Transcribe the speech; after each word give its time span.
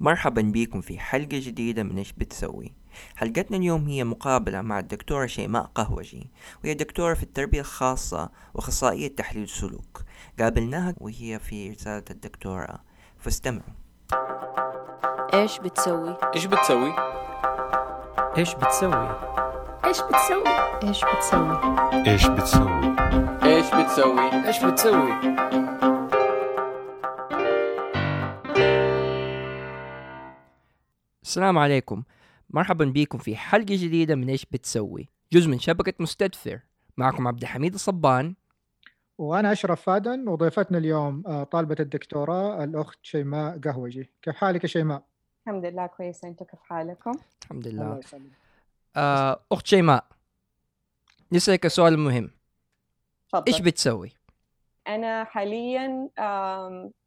مرحبا 0.00 0.42
بكم 0.42 0.80
في 0.80 0.98
حلقة 0.98 1.28
جديدة 1.32 1.82
من 1.82 1.98
إيش 1.98 2.12
بتسوي 2.12 2.72
حلقتنا 3.16 3.56
اليوم 3.56 3.88
هي 3.88 4.04
مقابلة 4.04 4.62
مع 4.62 4.78
الدكتورة 4.78 5.26
شيماء 5.26 5.70
قهوجي 5.74 6.30
وهي 6.64 6.74
دكتورة 6.74 7.14
في 7.14 7.22
التربية 7.22 7.60
الخاصة 7.60 8.30
وأخصائية 8.54 9.08
تحليل 9.08 9.42
السلوك 9.42 10.02
قابلناها 10.40 10.94
وهي 10.98 11.38
في 11.38 11.70
رسالة 11.70 12.04
الدكتوراه 12.10 12.78
فاستمعوا 13.18 13.74
إيش 15.34 15.58
بتسوي؟ 15.58 16.16
إيش 16.34 16.46
بتسوي؟ 16.46 16.92
إيش 18.38 18.54
بتسوي؟ 18.54 19.08
إيش 19.84 20.00
بتسوي؟ 20.02 20.44
إيش 20.82 21.04
بتسوي؟ 21.04 21.58
إيش 22.06 22.26
بتسوي؟ 22.26 22.96
إيش 23.42 23.66
بتسوي؟ 23.74 24.46
إيش 24.46 24.64
بتسوي؟ 24.64 25.12
السلام 31.36 31.58
عليكم. 31.58 32.02
مرحبا 32.50 32.84
بكم 32.84 33.18
في 33.18 33.36
حلقة 33.36 33.64
جديدة 33.64 34.14
من 34.14 34.28
إيش 34.28 34.46
بتسوي؟ 34.46 35.08
جزء 35.32 35.48
من 35.48 35.58
شبكة 35.58 35.94
مستدفر. 36.00 36.60
معكم 36.96 37.28
عبد 37.28 37.42
الحميد 37.42 37.74
الصبان. 37.74 38.34
وأنا 39.18 39.52
أشرف 39.52 39.82
فادن 39.82 40.28
وضيفتنا 40.28 40.78
اليوم 40.78 41.22
آه، 41.26 41.44
طالبة 41.44 41.76
الدكتوراه 41.80 42.64
الأخت 42.64 42.98
شيماء 43.02 43.58
قهوجي. 43.58 44.10
كيف 44.22 44.36
حالك 44.36 44.62
يا 44.62 44.68
شيماء؟ 44.68 45.02
الحمد 45.46 45.64
لله 45.64 45.86
كويسة 45.86 46.28
أنتم 46.28 46.44
كيف 46.44 46.60
حالكم؟ 46.62 47.12
الحمد 47.42 47.66
الله 47.66 47.84
لله 47.84 47.98
يسلمك. 47.98 48.32
آه 48.96 49.40
أخت 49.52 49.66
شيماء 49.66 50.04
نسألك 51.32 51.66
سؤال 51.66 51.98
مهم. 51.98 52.30
تفضل. 53.28 53.44
إيش 53.48 53.60
بتسوي؟ 53.60 54.12
أنا 54.88 55.24
حاليا 55.24 56.08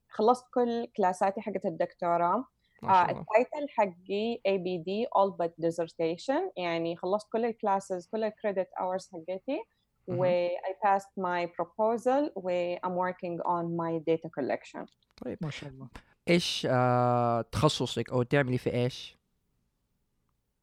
خلصت 0.09 0.45
كل 0.53 0.87
classاتي 0.97 1.41
حقت 1.41 1.65
الدكتوراه. 1.65 2.45
ما 2.81 2.89
آه، 2.89 2.93
شاء 3.05 3.11
الله. 3.11 3.21
ال 3.21 3.29
title 3.29 3.69
حقي 3.69 4.35
ABD 4.47 5.07
All 5.17 5.31
But 5.37 5.51
Dissertation 5.65 6.51
يعني 6.57 6.95
خلصت 6.95 7.27
كل 7.31 7.45
ال 7.45 7.53
classes 7.53 8.07
كل 8.07 8.23
ال 8.23 8.29
credit 8.29 8.67
hours 8.67 9.13
حقتي 9.13 9.63
و 10.07 10.25
I 10.51 10.87
passed 10.87 11.11
my 11.21 11.47
proposal 11.49 12.31
و 12.35 12.75
I'm 12.75 12.89
working 12.91 13.39
on 13.45 13.65
my 13.77 14.03
data 14.09 14.29
collection. 14.39 14.85
طيب. 15.25 15.37
ما 15.41 15.49
شاء 15.49 15.69
الله. 15.69 15.87
إيش 16.29 16.67
آه 16.71 17.41
تخصصك 17.41 18.09
أو 18.09 18.23
تعملي 18.23 18.57
في 18.57 18.73
إيش؟ 18.73 19.19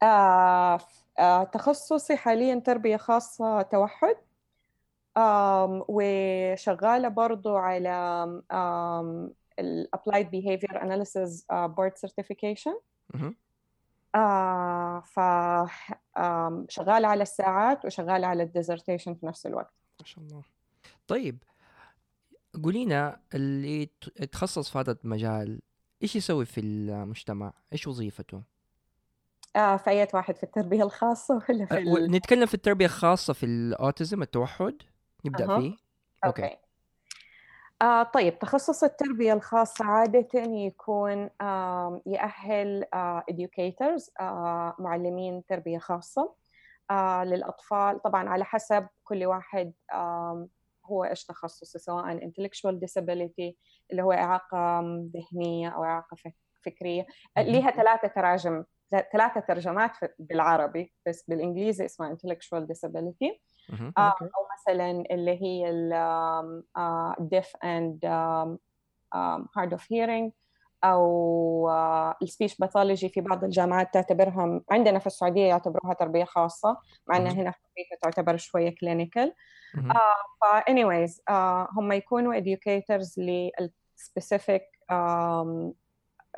آه، 0.03 0.79
آه، 1.19 1.45
تخصصي 1.45 2.17
حاليا 2.17 2.55
تربية 2.59 2.97
خاصة 2.97 3.63
توحد. 3.63 4.17
آم، 5.17 5.85
وشغالة 5.89 7.09
برضو 7.09 7.57
على 7.57 7.89
آم، 8.53 9.31
ال 9.59 9.89
Applied 9.97 10.27
Behavior 10.27 10.75
Analysis 10.77 11.45
آه، 11.51 11.75
Board 11.79 12.09
Certification 12.09 12.75
مهم. 13.15 13.37
آه، 14.15 15.01
ف 15.01 15.19
آم، 16.19 16.67
شغالة 16.69 17.09
على 17.09 17.23
الساعات 17.23 17.85
وشغالة 17.85 18.27
على 18.27 18.43
الديزرتيشن 18.43 19.15
في 19.15 19.27
نفس 19.27 19.47
الوقت 19.47 19.75
ما 20.01 20.07
شاء 20.07 20.25
الله 20.25 20.43
طيب 21.09 21.43
قولينا 22.65 23.21
اللي 23.35 23.91
تخصص 24.33 24.71
في 24.71 24.79
هذا 24.79 24.97
المجال 25.05 25.61
إيش 26.03 26.17
يسوي 26.17 26.45
في 26.45 26.61
المجتمع؟ 26.61 27.53
إيش 27.73 27.87
وظيفته؟ 27.87 28.43
آه، 29.57 29.77
في 29.77 29.91
أي 29.91 30.09
واحد 30.15 30.37
في 30.37 30.43
التربية 30.43 30.83
الخاصة 30.83 31.43
ولا 31.49 31.67
في 31.67 31.75
أه، 31.75 31.79
ال... 31.79 32.11
نتكلم 32.11 32.47
في 32.47 32.55
التربية 32.55 32.87
الخاصة 32.87 33.33
في 33.33 33.47
ال 33.47 33.58
autism 33.58 34.23
التوحد 34.23 34.75
نبدأ 35.25 35.45
أها. 35.45 35.61
فيه 35.61 35.77
okay. 36.25 36.43
okay 36.43 36.57
آه 37.83 38.03
طيب 38.03 38.39
تخصص 38.39 38.85
التربية 38.85 39.33
الخاصة 39.33 39.85
عادة 39.85 40.29
يكون 40.35 41.31
آم، 41.43 42.01
يأهل 42.07 42.85
آه 42.95 43.25
educators 43.31 44.11
آه 44.21 44.75
معلمين 44.79 45.45
تربية 45.49 45.79
خاصة 45.79 46.35
آه 46.91 47.25
للأطفال. 47.25 48.03
طبعا 48.03 48.29
على 48.29 48.45
حسب 48.45 48.87
كل 49.05 49.25
واحد 49.27 49.73
آم، 49.95 50.49
هو 50.85 51.05
إيش 51.05 51.25
تخصصه 51.25 51.79
سواء 51.79 52.19
intellectual 52.19 52.75
disability 52.85 53.53
اللي 53.91 54.03
هو 54.03 54.13
إعاقة 54.13 54.81
ذهنية 55.15 55.69
أو 55.69 55.85
إعاقة 55.85 56.15
فك- 56.15 56.35
فكرية. 56.65 57.07
آه،. 57.37 57.43
ليها 57.43 57.71
ثلاثة 57.71 58.09
تراجم 58.09 58.65
ثلاثة 59.13 59.41
ترجمات 59.41 59.93
بالعربي 60.19 60.93
بس 61.07 61.25
بالإنجليزي 61.29 61.85
اسمها 61.85 62.15
intellectual 62.17 62.61
disability. 62.67 63.39
آه، 63.99 64.15
أو 64.21 64.47
مثلا 64.55 65.05
اللي 65.11 65.43
هي 65.43 65.71
ال 67.21 67.28
deaf 67.28 67.57
and 67.65 68.05
hard 69.57 69.73
of 69.73 69.93
hearing 69.93 70.33
أو 70.85 71.69
آه، 71.71 72.17
ال 72.23 72.28
speech 72.28 72.59
pathology 72.59 73.09
في 73.09 73.21
بعض 73.21 73.45
الجامعات 73.45 73.95
تعتبرهم 73.95 74.65
عندنا 74.71 74.99
في 74.99 75.07
السعودية 75.07 75.47
يعتبروها 75.47 75.95
تربية 75.95 76.25
خاصة 76.25 76.77
مع 77.07 77.17
انها 77.17 77.33
هنا 77.33 77.51
في 77.51 77.59
أمريكا 77.59 77.97
تعتبر 78.03 78.37
شوية 78.37 78.75
clinical 78.81 79.35
آه، 79.77 80.15
فا 80.41 80.61
anyways 80.61 81.33
هم 81.79 81.93
يكونوا 81.93 82.41
educators 82.41 83.19
لل 83.19 83.48
specific 83.48 84.63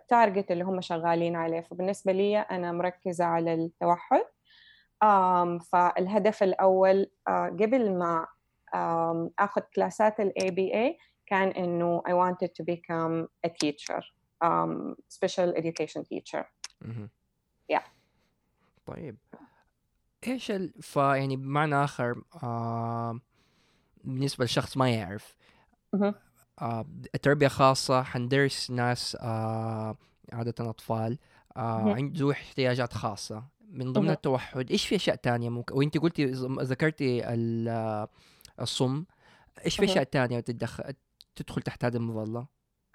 تارجت 0.08 0.50
اللي 0.50 0.64
هم 0.64 0.80
شغالين 0.80 1.36
عليه. 1.36 1.60
فبالنسبة 1.60 2.12
لي 2.12 2.38
أنا 2.38 2.72
مركزة 2.72 3.24
على 3.24 3.54
التوحد. 3.54 4.24
فالهدف 5.58 6.42
الأول 6.42 7.10
uh, 7.28 7.32
قبل 7.32 7.98
ما 7.98 8.26
أخذ 9.38 9.60
كلاسات 9.74 10.20
ال 10.20 10.32
ABA 10.42 11.00
كان 11.26 11.48
إنه 11.48 12.02
I 12.06 12.12
wanted 12.12 12.48
to 12.48 12.64
become 12.64 13.28
a 13.46 13.50
teacher 13.50 14.02
um, 14.44 14.96
special 15.08 15.52
education 15.56 16.04
teacher. 16.04 16.44
Yeah. 17.72 17.82
طيب 18.86 19.16
إيش 20.26 20.50
ال... 20.50 20.82
فيعني 20.82 21.36
بمعنى 21.36 21.74
آخر 21.74 22.22
آه... 22.42 23.20
بالنسبة 24.04 24.44
لشخص 24.44 24.76
ما 24.76 24.90
يعرف 24.90 25.36
مهم. 25.92 26.14
آه... 26.62 26.86
التربيه 27.14 27.48
خاصة 27.48 28.02
حندرس 28.02 28.70
ناس 28.70 29.16
آه... 29.20 29.96
عادة 30.32 30.70
أطفال 30.70 31.18
آه... 31.56 31.94
عنده 31.94 32.18
ذو 32.20 32.30
احتياجات 32.30 32.92
خاصة 32.92 33.44
من 33.68 33.92
ضمن. 33.92 34.10
التوحد. 34.10 34.70
إيش 34.70 34.86
في 34.86 34.96
أشياء 34.96 35.16
تانية 35.16 35.48
ممكن؟ 35.48 35.74
وانت 35.74 35.98
قلتي 35.98 36.24
ذكرتي 36.60 37.34
ال... 37.34 37.68
آه، 37.68 38.08
الصم. 38.60 39.04
إيش 39.64 39.76
في. 39.76 39.84
أشياء 39.84 40.04
تانية 40.04 40.40
تتدخل 40.40 40.94
تدخل 41.36 41.62
تحت 41.62 41.84
هذه 41.84 41.96
المظلة؟ 41.96 42.46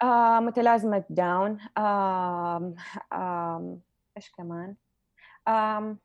آه 0.02 0.40
متلازمة 0.40 1.04
داون 1.10 1.58
آم 1.78 2.74
آم 3.12 3.80
إيش 4.16 4.30
كمان؟ 4.30 4.76
آم 5.48 5.98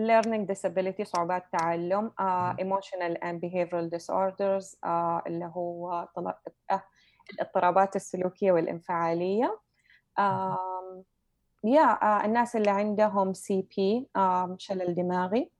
learning 0.00 0.46
disability 0.54 1.02
صعوبات 1.02 1.44
تعلم. 1.52 2.12
آه 2.20 2.56
مم. 2.60 2.76
emotional 2.76 3.14
and 3.18 3.40
behavioral 3.40 3.98
disorders. 3.98 4.76
آه 4.84 5.22
اللي 5.26 5.52
هو 5.54 6.08
طل- 6.16 6.34
آه 6.70 6.82
الاضطرابات 7.34 7.96
السلوكية 7.96 8.52
والانفعالية. 8.52 9.58
آم 10.18 11.02
يا 11.64 12.02
آه 12.02 12.24
الناس 12.24 12.56
اللي 12.56 12.70
عندهم 12.70 13.32
CP 13.32 14.08
شلل 14.58 14.94
دماغي. 14.94 15.50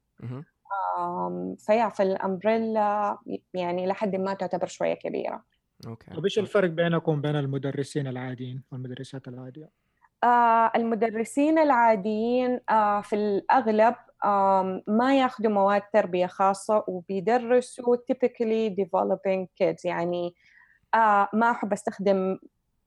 فيا 1.58 1.88
في 1.88 2.02
ال 2.02 2.15
umbrella 2.15 3.18
يعني 3.54 3.86
لحد 3.86 4.16
ما 4.16 4.34
تعتبر 4.34 4.66
شوية 4.66 4.94
كبيرة. 4.94 5.44
okay. 5.86 6.14
طيب 6.14 6.24
إيش 6.24 6.38
الفرق 6.38 6.70
بينكم 6.70 7.18
وبين 7.18 7.36
المدرسين 7.36 8.06
العاديين 8.06 8.62
والمدرسات 8.72 9.28
العادية؟ 9.28 9.70
آه 10.24 10.72
المدرسين 10.76 11.58
العاديين 11.58 12.60
آه 12.70 13.00
في 13.00 13.16
الأغلب 13.16 13.94
آم 14.24 14.82
ما 14.86 15.18
ياخذوا 15.18 15.52
مواد 15.52 15.82
تربية 15.92 16.26
خاصة 16.26 16.84
وبيدرسوا 16.88 17.96
typically 17.96 18.74
developing 18.80 19.46
kids. 19.62 19.84
يعني 19.84 20.34
آه 20.94 21.28
ما 21.32 21.50
أحب 21.50 21.72
أستخدم 21.72 22.38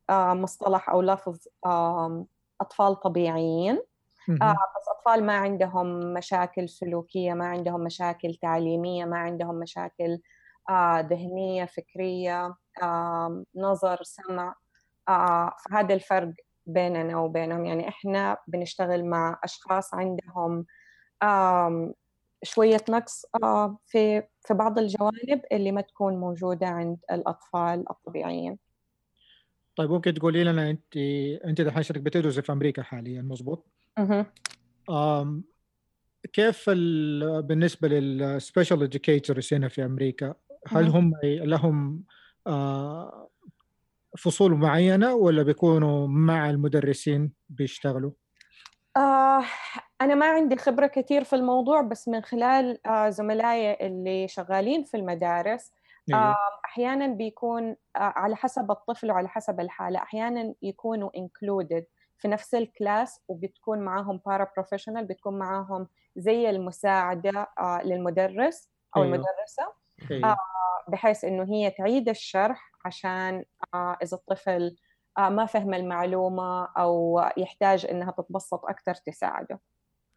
آه 0.10 0.34
مصطلح 0.34 0.90
أو 0.90 1.02
لفظ 1.02 1.40
أطفال 2.62 3.00
طبيعيين. 3.00 3.82
آه 4.42 4.54
بس 4.54 4.88
أطفال 4.98 5.24
ما 5.26 5.34
عندهم 5.38 6.14
مشاكل 6.14 6.70
سلوكية 6.70 7.34
ما 7.34 7.46
عندهم 7.46 7.82
مشاكل 7.82 8.36
تعليمية 8.36 9.06
ما 9.06 9.18
عندهم 9.18 9.56
مشاكل 9.56 10.20
آه 10.70 11.00
ذهنية 11.00 11.66
فكرية 11.66 12.56
آه 12.84 13.44
نظر 13.56 14.00
سمع. 14.04 14.56
آه 15.10 15.54
فهذا 15.70 15.94
الفرق 15.94 16.34
بيننا 16.66 17.18
وبينهم. 17.20 17.66
يعني 17.66 17.88
إحنا 17.90 18.38
بنشتغل 18.48 19.06
مع 19.06 19.40
أشخاص 19.44 19.94
عندهم 19.94 20.66
آم 21.24 21.94
شوية 22.44 22.82
نقص 22.90 23.26
آه 23.44 23.78
في 23.86 24.24
في 24.42 24.54
بعض 24.54 24.80
الجوانب 24.80 25.42
اللي 25.52 25.72
ما 25.72 25.82
تكون 25.82 26.18
موجودة 26.18 26.68
عند 26.68 26.98
الأطفال 27.12 27.86
الطبيعيين. 27.90 28.60
طيب 29.78 29.90
ممكن 29.90 30.14
تقولي 30.14 30.44
لنا 30.44 30.70
أنت 30.70 30.98
أنت 31.46 31.62
دحين 31.62 31.84
شركة 31.84 32.02
بتدرسي 32.02 32.42
في 32.42 32.52
أمريكا 32.52 32.84
حاليا 32.84 33.22
مظبوط؟ 33.22 33.68
مهم. 33.98 34.26
آم، 34.90 35.44
كيف 36.34 36.66
ال... 36.68 37.44
بالنسبة 37.44 37.88
للسبيشال 37.88 38.90
educators 38.90 39.54
هنا 39.54 39.68
في 39.68 39.86
أمريكا 39.86 40.36
هل. 40.68 40.88
هم 40.88 41.14
لهم 41.24 42.04
آه، 42.48 43.30
فصول 44.18 44.54
معينة 44.54 45.14
ولا 45.14 45.44
بيكونوا 45.44 46.08
مع 46.08 46.50
المدرسين 46.50 47.32
بيشتغلوا؟ 47.50 48.12
آه 48.98 49.44
أنا 50.02 50.16
ما 50.16 50.26
عندي 50.26 50.56
خبرة 50.56 50.88
كثير 50.88 51.24
في 51.24 51.36
الموضوع 51.36 51.82
بس 51.82 52.08
من 52.08 52.22
خلال 52.22 52.88
آه 52.88 53.10
زملائي 53.10 53.88
اللي 53.88 54.28
شغالين 54.28 54.84
في 54.84 54.98
المدارس 54.98 55.72
أيوه. 56.14 56.36
أحيانا 56.66 57.08
بيكون 57.08 57.70
آه 57.70 57.76
على 57.96 58.36
حسب 58.36 58.72
الطفل 58.72 59.12
وعلى 59.12 59.28
حسب 59.28 59.60
الحالة 59.60 60.00
أحيانا 60.00 60.54
يكونوا 60.62 61.10
included 61.10 61.84
في 62.18 62.28
نفس 62.28 62.56
الكلاس 62.56 63.22
وبتكون 63.28 63.80
معاهم 63.80 64.22
paraprofessional 64.26 65.06
بتكون 65.06 65.40
معاهم 65.40 65.88
زي 66.16 66.50
المساعدة 66.50 67.48
آه 67.60 67.82
للمدرس 67.84 68.70
أو 68.98 69.04
أيوه. 69.04 69.16
المدرسة 69.16 69.74
أيوه. 70.12 70.32
آه 70.32 70.38
بحيث 70.88 71.26
إنه 71.26 71.44
هي 71.44 71.70
تعيد 71.70 72.10
الشرح 72.10 72.72
عشان 72.86 73.46
إذا 73.76 74.18
الطفل 74.18 74.76
ما 75.18 75.46
فهم 75.46 75.74
المعلومة 75.74 76.66
أو 76.66 77.22
يحتاج 77.38 77.86
إنها 77.86 78.12
تتبسط 78.12 78.66
أكثر 78.66 78.94
تساعده 78.94 79.60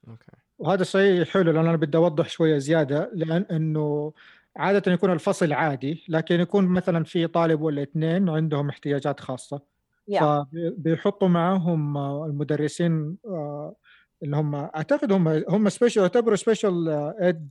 okay 0.09 0.33
وهذا 0.59 0.85
شيء 0.85 1.25
حلو 1.25 1.53
لأن 1.53 1.67
أنا 1.67 1.77
بدي 1.77 1.99
أوضح 1.99 2.29
شوية 2.29 2.59
زيادة 2.59 3.11
لأن 3.13 3.47
إنه 3.51 4.13
عادة 4.57 4.93
يكون 4.93 5.13
الفصل 5.13 5.53
عادي 5.53 6.05
لكن 6.09 6.41
يكون 6.41 6.67
مثلا 6.67 7.05
في 7.05 7.27
طالب 7.27 7.61
ولا 7.61 7.83
اثنين 7.83 8.29
عندهم 8.29 8.69
احتياجات 8.69 9.21
خاصة. 9.21 9.61
yeah 10.09 10.47
فبيحطوا 10.55 11.29
معاهم 11.29 11.97
المدرسين 12.25 13.17
آه، 13.27 13.75
اللي 14.23 14.37
هم 14.37 14.55
أعتقد 14.55 15.13
هم 15.13 15.29
هم 15.49 15.69
special 15.69 16.03
يعتبروا 16.03 16.37
special 16.37 16.89
ed 17.21 17.51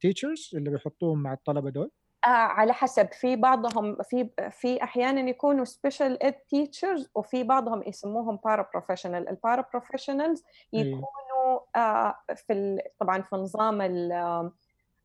teachers 0.00 0.50
اللي 0.54 0.70
بيحطوهم 0.70 1.22
مع 1.22 1.32
الطلبة 1.32 1.70
دول. 1.70 1.90
آه 2.26 2.28
على 2.28 2.72
حسب. 2.72 3.08
في 3.12 3.36
بعضهم 3.36 3.96
في 4.02 4.30
في 4.50 4.82
أحيانا 4.82 5.30
يكونوا 5.30 5.64
special 5.64 6.18
ed 6.24 6.56
teachers 6.56 7.06
وفي 7.14 7.44
بعضهم 7.44 7.82
يسموهم 7.86 8.38
paraprofessional 8.44 9.28
ال 9.28 9.64
paraprofessionals. 9.72 10.44
يكونوا 10.72 11.60
آه 11.76 12.14
في 12.36 12.78
طبعا 13.00 13.22
في 13.22 13.36
نظام 13.36 13.82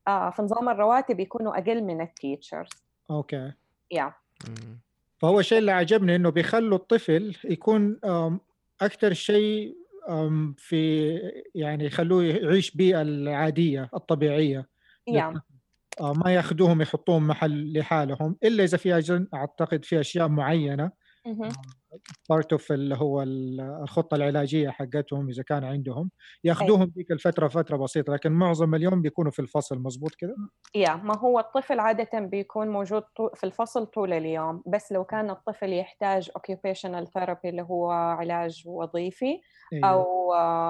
آه 0.07 0.29
في 0.29 0.41
نظام 0.41 0.69
الرواتب 0.69 1.19
يكونوا 1.19 1.57
أقل 1.57 1.83
من 1.83 2.01
ال 2.01 2.09
teachers 2.09 2.69
okay. 3.11 3.51
yeah 3.91 4.13
مم. 4.47 4.79
فهو 5.17 5.39
الشيء 5.39 5.57
اللي 5.57 5.71
عجبني 5.71 6.15
إنه 6.15 6.29
بيخلوا 6.29 6.77
الطفل 6.77 7.35
يكون 7.43 7.99
أكثر 8.81 9.13
شيء 9.13 9.75
في 10.57 11.15
يعني 11.55 11.85
يخلوه 11.85 12.23
يعيش 12.23 12.71
بيئة 12.71 13.01
العادية 13.01 13.89
الطبيعية. 13.93 14.67
yeah 15.07 15.41
آه، 16.01 16.13
ما 16.13 16.33
ياخذوهم 16.33 16.81
يحطوهم 16.81 17.27
محل 17.27 17.79
لحالهم 17.79 18.35
إلا 18.43 18.63
إذا 18.63 18.77
في 18.77 18.93
أعتقد 19.33 19.85
في 19.85 19.99
أشياء 19.99 20.27
معينة. 20.27 20.91
part 22.29 22.51
of 22.51 22.71
اللي 22.71 22.95
هو 22.95 23.21
ال- 23.21 23.61
الخطة 23.61 24.15
العلاجية 24.15 24.69
حقتهم 24.69 25.29
إذا 25.29 25.43
كان 25.43 25.63
عندهم. 25.63 26.11
ياخذوهم 26.43 26.91
ديك 26.95 27.11
الفترة 27.11 27.47
فترة 27.47 27.77
بسيطة 27.77 28.13
لكن 28.13 28.31
معظم 28.31 28.75
اليوم 28.75 29.01
بيكونوا 29.01 29.31
في 29.31 29.39
الفصل 29.39 29.79
مزبوط 29.79 30.11
كده؟ 30.17 30.35
يا 30.75 30.95
ما 30.95 31.17
هو 31.19 31.39
الطفل 31.39 31.79
عادة 31.79 32.19
بيكون 32.19 32.67
موجود 32.67 33.03
في 33.35 33.43
الفصل 33.43 33.85
طول 33.85 34.13
اليوم 34.13 34.63
بس 34.67 34.91
لو 34.91 35.03
كان 35.03 35.29
الطفل 35.29 35.73
يحتاج 35.73 36.29
occupational 36.29 37.05
therapy 37.19 37.45
اللي 37.45 37.61
هو 37.61 37.91
علاج 37.91 38.63
وظيفي 38.65 39.41
أيوه. 39.73 40.05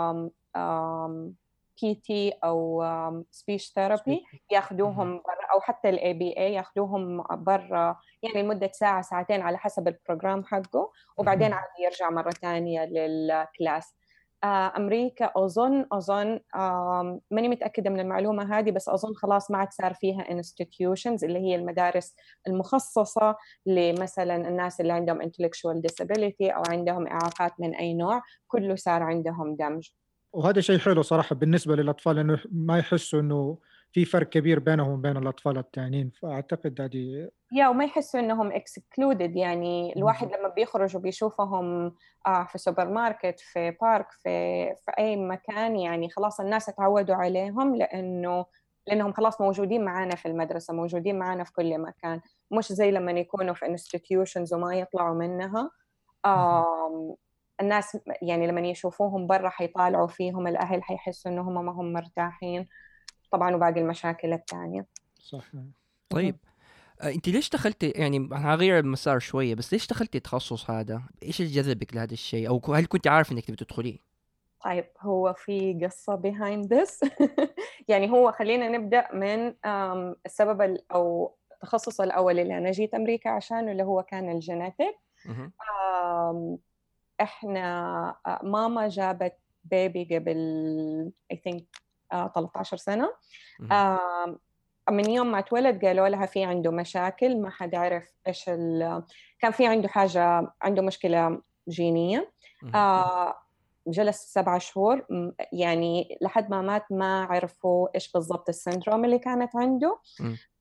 آم، 0.10 0.32
آم، 0.56 1.36
PT 1.82 2.34
أو 2.44 2.84
آم، 2.84 3.26
speech 3.34 3.64
therapy 3.80 4.12
ياخذوهم 4.52 5.18
برا 5.18 5.46
أو 5.54 5.62
حتى 5.62 5.90
ال 5.90 6.00
ABA 6.00 6.40
ياخذوهم 6.40 7.24
برا 7.32 7.96
يعني 8.24 8.42
لمدة 8.44 8.72
ساعة 8.74 9.02
ساعتين 9.02 9.42
على 9.42 9.58
حسب 9.58 9.88
البروجرام 9.88 10.44
حقه 10.46 10.92
وبعدين. 11.18 11.54
عاد 11.54 11.70
يرجع 11.86 12.10
مرة 12.10 12.30
ثانية 12.32 12.86
للكلاس 12.86 13.96
آه، 14.44 14.74
أمريكا 14.78 15.32
أظن 15.36 15.86
أظن 15.92 16.40
آم، 16.56 17.20
ماني 17.32 17.50
متأكدة 17.50 17.90
من 17.90 18.00
المعلومة 18.00 18.58
هذه 18.60 18.72
بس 18.72 18.90
أظن 18.90 19.14
خلاص 19.16 19.52
ما 19.52 19.58
عاد 19.58 19.72
صار 19.72 19.94
فيها 19.94 20.24
institutions 20.24 21.24
اللي 21.24 21.40
هي 21.40 21.56
المدارس 21.56 22.16
المخصصة 22.48 23.36
لمثلا 23.66 24.36
الناس 24.36 24.82
اللي 24.82 24.94
عندهم 24.94 25.22
intellectual 25.22 25.82
disability 25.88 26.42
أو 26.56 26.64
عندهم 26.70 27.08
إعاقات 27.08 27.52
من 27.60 27.76
أي 27.76 27.94
نوع 27.94 28.22
كله 28.48 28.76
صار 28.76 29.04
عندهم 29.04 29.56
دمج 29.56 29.90
وهذا 30.36 30.62
شيء 30.62 30.78
حلو 30.78 31.02
صراحة 31.02 31.36
بالنسبة 31.36 31.76
للأطفال 31.76 32.20
إنه 32.20 32.40
ما 32.52 32.80
يحسوا 32.80 33.20
إنه 33.20 33.58
في 33.92 34.06
فرق 34.06 34.30
كبير 34.30 34.60
بينهم 34.60 34.90
وبين 34.92 35.18
الأطفال 35.18 35.58
الثانيين 35.58 36.12
فأعتقد 36.22 36.82
هذه 36.82 37.30
يا 37.52 37.68
وما 37.68 37.86
يحسوا 37.86 38.20
إنهم 38.20 38.52
excluded. 38.52 39.38
يعني 39.38 39.96
الواحد 39.98 40.28
لما 40.28 40.50
بيخرج 40.50 40.96
وبيشوفهم 40.96 41.96
آه 42.28 42.44
في 42.44 42.58
سوبر 42.58 42.90
ماركت 42.90 43.40
في 43.40 43.72
بارك 43.82 44.12
في 44.12 44.66
في 44.76 44.92
أي 45.00 45.16
مكان 45.16 45.76
يعني 45.76 46.10
خلاص 46.10 46.40
الناس 46.40 46.70
اتعودوا 46.70 47.16
عليهم 47.16 47.76
لأنه 47.76 48.46
لأنهم 48.88 49.14
خلاص 49.14 49.42
موجودين 49.42 49.86
معانا 49.86 50.16
في 50.16 50.28
المدرسة 50.28 50.74
موجودين 50.74 51.20
معانا 51.20 51.44
في 51.44 51.54
كل 51.54 51.78
مكان. 51.78 52.22
مش 52.52 52.74
زي 52.74 52.92
لما 52.92 53.12
يكونوا 53.12 53.54
في 53.54 53.66
institutions 53.66 54.54
وما 54.54 54.76
يطلعوا 54.76 55.16
منها. 55.16 55.72
الناس 57.62 57.98
يعني 58.22 58.48
لما 58.48 58.62
يشوفوهم 58.62 59.28
برا 59.28 59.50
حيطالعوا 59.50 60.08
فيهم 60.08 60.48
الأهل 60.48 60.84
حيحسوا 60.84 61.32
انهم 61.32 61.66
ما 61.66 61.72
هم 61.72 61.94
مرتاحين 61.94 62.66
طبعا 63.32 63.56
وباقي 63.56 63.80
المشاكل 63.82 64.34
الثانية 64.34 64.86
صح 65.20 65.46
طيب 66.10 66.36
آه، 67.02 67.10
انت 67.10 67.30
ليش 67.30 67.50
دخلتي 67.50 67.90
يعني 67.90 68.18
أنا 68.18 68.54
هغير 68.54 68.80
المسار 68.80 69.20
شوية 69.20 69.56
بس 69.56 69.74
ليش 69.74 69.88
دخلتي 69.88 70.18
التخصص 70.18 70.70
هذا؟ 70.70 71.02
إيش 71.24 71.42
اللي 71.42 71.52
جذبك 71.52 71.96
لهذا 71.96 72.14
الشيء؟ 72.14 72.50
أو 72.50 72.74
هل 72.74 72.86
كنت 72.86 73.08
عارف 73.08 73.32
إنك 73.32 73.46
تبي 73.46 73.56
تدخليه؟ 73.56 73.98
طيب 74.64 74.86
هو 75.02 75.34
في 75.34 75.80
قصة 75.84 76.22
behind 76.22 76.68
this 76.68 77.10
يعني 77.90 78.12
هو 78.12 78.32
خلينا 78.32 78.70
نبدأ 78.70 79.08
من 79.14 79.54
السبب 80.26 80.62
ال- 80.62 80.92
أو 80.92 81.36
التخصص 81.54 82.02
الأول 82.02 82.40
اللي 82.40 82.58
أنا 82.58 82.72
جيت 82.72 82.94
أمريكا 82.94 83.30
عشانه 83.30 83.72
اللي 83.72 83.84
هو 83.84 84.04
كان 84.04 84.32
الجينيتك 84.32 84.96
إحنا 87.22 88.16
آه، 88.26 88.40
ماما 88.44 88.88
جابت 88.88 89.38
بيبي 89.64 90.18
قبل 90.18 91.12
think 91.34 91.64
آه، 92.14 92.28
13 92.36 92.78
سنة 92.78 93.14
مهم. 93.60 93.74
آم، 93.74 94.40
من 94.90 95.10
يوم 95.10 95.32
ما 95.32 95.40
اتولد 95.40 95.86
قالوا 95.86 96.08
لها 96.08 96.26
في 96.26 96.44
عنده 96.44 96.72
مشاكل 96.72 97.42
ما 97.42 97.50
حد 97.50 97.76
عرف 97.76 98.14
إيش 98.28 98.50
ال... 98.50 99.04
كان 99.40 99.52
في 99.52 99.68
عنده 99.68 99.88
حاجة 99.88 100.52
عنده 100.62 100.82
مشكلة 100.82 101.42
جينية 101.70 102.32
مهم. 102.62 102.76
آه 102.76 103.36
جلس 103.88 104.18
سبعة 104.18 104.60
شهور 104.60 105.06
يعني 105.54 106.18
لحد 106.22 106.50
ما 106.50 106.62
مات 106.62 106.92
ما 106.92 107.24
عرفوا 107.24 107.88
إيش 107.96 108.12
بالضبط 108.12 108.50
السندروم 108.50 109.06
اللي 109.06 109.20
كانت 109.20 109.56
عنده. 109.56 110.00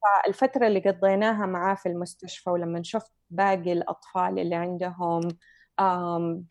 فالفترة 0.03 0.67
اللي 0.67 0.81
قضيناها 0.81 1.47
معاه 1.47 1.75
في 1.75 1.89
المستشفى 1.89 2.51
ولما 2.51 2.83
شفت 2.83 3.13
باقي 3.31 3.73
الأطفال 3.73 4.39
اللي 4.39 4.55
عندهم 4.55 5.21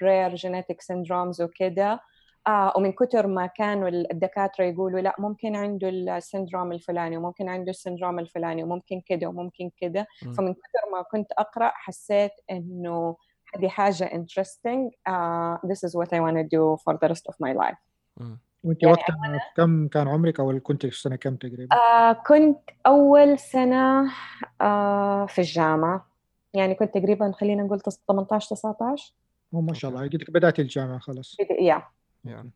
rare 0.03 0.35
genetic 0.35 0.81
syndromes 0.81 1.41
وكده 1.41 1.99
آه 2.47 2.73
ومن 2.75 2.91
كتر 2.91 3.27
ما 3.27 3.45
كانوا 3.45 3.89
الدكاترة 3.89 4.65
يقولوا 4.65 4.99
لا 4.99 5.15
ممكن 5.19 5.55
عنده 5.55 5.89
ال 5.89 5.98
syndrome 5.98 6.71
الفلاني 6.71 7.17
وممكن 7.17 7.49
عنده 7.49 7.69
ال 7.69 7.75
syndrome 7.75 8.19
الفلاني 8.19 8.63
وممكن 8.63 9.01
كده 9.05 9.27
وممكن 9.27 9.71
كده. 9.77 10.07
فمن 10.21 10.53
كتر 10.53 10.91
ما 10.91 11.01
كنت 11.11 11.31
أقرأ 11.31 11.71
حسيت 11.75 12.31
إنه 12.51 13.15
هذه 13.55 13.67
حاجة 13.67 14.09
interesting 14.09 14.91
uh, 15.09 15.57
this 15.67 15.83
is 15.83 15.95
what 15.95 16.13
I 16.13 16.19
want 16.19 16.37
to 16.37 16.43
do 16.43 16.77
for 16.83 16.97
the 16.97 17.07
rest 17.07 17.25
of 17.29 17.35
my 17.39 17.53
life 17.53 17.77
مم. 18.17 18.39
وأنت 18.63 18.83
يعني 18.83 18.93
وقتها 18.93 19.51
كم 19.57 19.87
كان 19.87 20.07
عمرك 20.07 20.39
أو 20.39 20.59
كنت 20.59 20.85
في 20.85 21.01
سنة 21.01 21.15
كم 21.15 21.35
تقريبا؟ 21.35 21.75
uh, 21.75 22.27
كنت 22.27 22.59
أول 22.85 23.39
سنة 23.39 24.05
uh, 24.05 25.25
في 25.27 25.39
الجامعة 25.39 26.12
يعني 26.53 26.75
كنت 26.75 26.93
تقريبا 26.93 27.31
خلينا 27.31 27.63
نقول 27.63 27.81
18 28.07 28.55
19 28.55 29.13
هو 29.55 29.61
ما 29.61 29.73
شاء 29.73 29.91
الله 29.91 30.01
قلت 30.01 30.31
بدأت 30.31 30.59
الجامعة 30.59 30.99
خلاص 30.99 31.37
يا 31.59 31.83
يعني. 32.25 32.51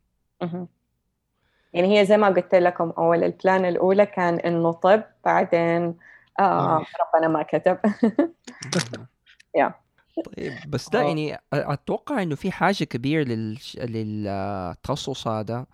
يعني 1.73 1.99
هي 1.99 2.05
زي 2.05 2.17
ما 2.17 2.27
قلت 2.27 2.55
لكم 2.55 2.89
أول 2.97 3.23
البلان 3.23 3.65
الأولى 3.65 4.05
كان 4.05 4.39
إنه 4.39 4.71
طب 4.71 5.03
بعدين 5.25 5.95
آه 6.39 6.67
نعم. 6.67 6.83
ربنا 7.15 7.27
ما 7.27 7.43
كتب 7.43 7.77
يا. 9.55 9.73
طيب 10.37 10.53
بس 10.67 10.89
ده 10.89 10.99
آه. 10.99 11.03
يعني 11.03 11.37
أتوقع 11.53 12.21
إنه 12.21 12.35
في 12.35 12.51
حاجة 12.51 12.83
كبيرة 12.83 13.23
لل... 13.23 13.57
للتخصص 13.77 15.27
هذا 15.27 15.65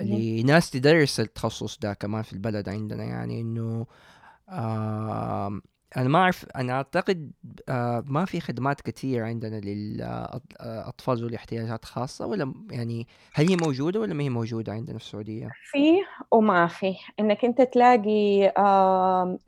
لناس 0.00 0.70
تدرس 0.70 1.20
التخصص 1.20 1.78
ده 1.78 1.94
كمان 1.94 2.22
في 2.22 2.32
البلد 2.32 2.68
عندنا 2.68 3.04
يعني 3.04 3.40
إنه 3.40 3.86
آم، 4.48 5.62
أنا 5.96 6.08
ما 6.08 6.18
أعرف 6.18 6.46
أنا 6.56 6.72
أعتقد 6.72 7.32
آه، 7.68 8.04
ما 8.06 8.24
في 8.24 8.40
خدمات 8.40 8.80
كثير 8.80 9.24
عندنا 9.24 9.60
للأطفال 9.60 11.18
ذوي 11.18 11.36
احتياجات 11.36 11.84
خاصة 11.84 12.26
ولا 12.26 12.54
يعني 12.70 13.06
هل 13.34 13.48
هي 13.48 13.56
موجودة 13.56 14.00
ولا 14.00 14.14
ما 14.14 14.22
هي 14.22 14.30
موجودة 14.30 14.72
عندنا 14.72 14.98
في 14.98 15.04
السعودية؟ 15.04 15.48
في 15.70 15.98
وما 16.32 16.66
في 16.66 16.94
إنك 17.20 17.44
أنت 17.44 17.62
تلاقي. 17.62 18.46
آم، 18.46 19.38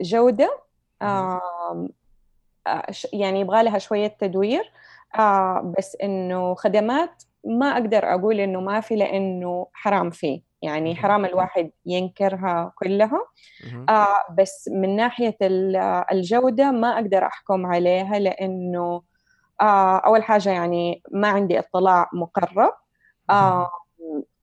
آه، 2.67 2.85
يعني 3.13 3.39
يبغى 3.39 3.63
لها 3.63 3.77
شوية 3.77 4.07
تدوير 4.07 4.71
آه، 5.19 5.73
بس 5.77 5.97
إنه 6.03 6.55
خدمات 6.55 7.23
ما 7.45 7.65
أقدر 7.65 8.13
أقول 8.13 8.39
إنه 8.39 8.61
ما 8.61 8.81
في 8.81 8.95
لأنه 8.95 9.67
حرام 9.73 10.09
فيه 10.09 10.50
يعني 10.61 10.95
حرام 10.95 11.25
الواحد 11.25 11.71
ينكرها 11.85 12.73
كلها. 12.75 13.21
آه 13.89 14.33
بس 14.37 14.69
من 14.73 14.95
ناحية 14.95 15.37
ال- 15.41 15.75
الجودة 16.11 16.71
ما 16.71 16.93
أقدر 16.95 17.25
أحكم 17.25 17.65
عليها 17.65 18.19
لأنه 18.19 19.01
آه 19.61 19.97
أول 19.97 20.23
حاجة 20.23 20.49
يعني 20.49 21.03
ما 21.11 21.27
عندي 21.27 21.59
اطلاع 21.59 22.09
مقرب. 22.13 22.73
آه 23.29 23.69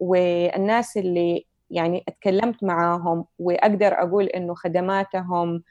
والناس 0.01 0.97
اللي 0.97 1.47
يعني 1.71 2.05
اتكلمت 2.09 2.65
معاهم 2.65 3.25
وأقدر 3.39 3.93
أقول 4.03 4.25
إنه 4.27 4.55
خدماتهم 4.55 5.63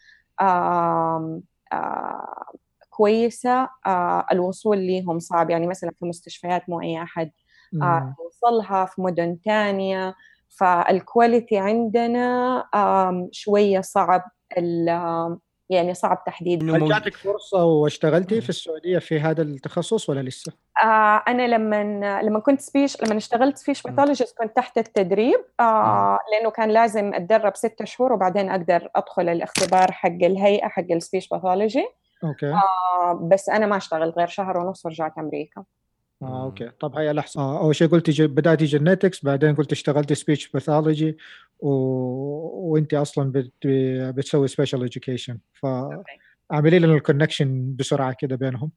آه 0.41 1.41
آه 1.73 2.43
كويسة 2.89 3.69
آه 3.85 4.25
الوصول 4.31 4.77
ليهم 4.77 5.19
صعب. 5.19 5.49
يعني 5.49 5.67
مثلا 5.67 5.91
في 5.99 6.05
مستشفيات 6.05 6.69
مو 6.69 6.81
أي 6.81 7.03
أحد 7.03 7.31
مم. 7.73 7.83
آه، 7.83 8.15
يوصلها 8.23 8.85
في 8.85 9.01
مدن 9.01 9.41
تانية 9.41 10.15
فال 10.49 10.73
quality 10.73 11.57
عندنا 11.57 12.57
آم، 12.75 13.29
شوية 13.31 13.81
صعب 13.81 14.23
يعني 15.69 15.93
صعب 15.93 16.23
تحديد. 16.25 16.69
هل 16.69 16.87
جاتك 16.89 17.15
فرصة 17.15 17.65
واشتغلتي 17.65 18.41
في 18.41 18.49
السعودية 18.49 18.99
في 18.99 19.19
هذا 19.19 19.41
التخصص 19.41 20.09
ولا 20.09 20.19
لسه؟ 20.21 20.53
آه 20.83 21.23
أنا 21.27 21.47
لما 21.47 22.21
لما 22.21 22.39
كنت 22.39 22.61
speech 22.61 23.03
لما 23.03 23.17
اشتغلت 23.17 23.57
speech 23.57 23.81
pathologist 23.83 24.37
كنت 24.37 24.55
تحت 24.55 24.77
التدريب 24.77 25.39
آه 25.59 26.19
لأنه 26.31 26.49
كان 26.51 26.69
لازم 26.69 27.13
أتدرب 27.13 27.55
ستة 27.55 27.85
شهور 27.85 28.13
وبعدين 28.13 28.49
أقدر 28.49 28.89
أدخل 28.95 29.29
الاختبار 29.29 29.91
حق 29.91 30.09
الهيئة 30.09 30.67
حق 30.67 30.91
ال 30.91 30.97
speech 30.97 31.29
pathology 31.29 31.85
okay. 32.23 32.53
آه 32.53 33.19
بس 33.31 33.49
أنا 33.49 33.65
ما 33.65 33.77
اشتغلت 33.77 34.17
غير 34.17 34.27
شهر 34.27 34.57
ونص 34.57 34.85
ورجعت 34.85 35.17
أمريكا. 35.17 35.63
آه 36.21 36.43
okay. 36.43 36.69
طب 36.79 36.95
هي 36.95 37.11
الاحسن 37.11 37.39
آه 37.39 37.59
أول 37.59 37.75
شيء 37.75 37.87
قلتي 37.87 38.11
ج- 38.11 38.21
بداتي 38.21 38.65
genetics 38.65 39.25
بعدين 39.25 39.55
قلت 39.55 39.71
اشتغلتي 39.71 40.15
speech 40.15 40.51
pathology 40.51 41.17
و... 41.59 41.69
وأنت 42.71 42.93
أصلا 42.93 43.31
بت... 43.31 43.51
بتسوي 44.15 44.47
special 44.47 44.83
education 44.83 45.37
فاعملي 45.53 46.79
لنا 46.79 46.93
ال 46.93 47.01
connection 47.01 47.75
بسرعة 47.75 48.15
كده 48.19 48.35
بينهم. 48.35 48.71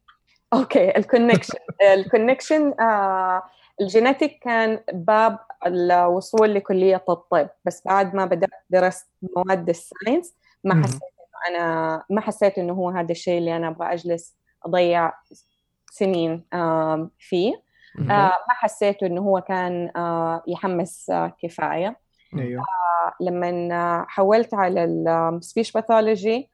okay 0.53 0.97
ال 0.97 1.02
connection 1.02 1.59
ال 1.95 2.03
connection 2.03 2.81
آه 2.81 3.43
ال 3.81 3.88
genetic 3.88 4.39
كان 4.43 4.81
باب 4.93 5.39
الوصول 5.67 6.55
لكلية 6.55 6.97
الطب. 6.97 7.49
بس 7.65 7.83
بعد 7.87 8.15
ما 8.15 8.25
بدأت 8.25 8.51
درست 8.71 9.09
مواد 9.37 9.69
ال 9.69 9.77
science 9.77 10.35
ما. 10.65 10.83
حسيت 10.83 11.03
إنه 11.03 11.59
أنا 11.59 12.05
ما 12.11 12.21
حسيت 12.21 12.59
إنه 12.59 12.73
هو 12.73 12.91
هذا 12.91 13.13
الشيء 13.13 13.39
اللي 13.39 13.57
أنا 13.57 13.69
أبغى 13.69 13.93
أجلس 13.93 14.37
أضيع 14.67 15.13
سنين 15.91 16.45
فيه. 17.19 17.63
آه 18.01 18.37
ما 18.49 18.55
حسيت 18.55 19.03
إنه 19.03 19.21
هو 19.21 19.41
كان 19.41 19.91
آه 19.97 20.43
يحمس 20.47 21.11
آه 21.11 21.33
كفاية. 21.43 21.97
أيوه. 22.39 22.65
لما 23.21 24.05
حولت 24.09 24.55
على 24.55 24.85
ال 24.85 24.97
speech 24.97 25.73
pathology 25.73 26.51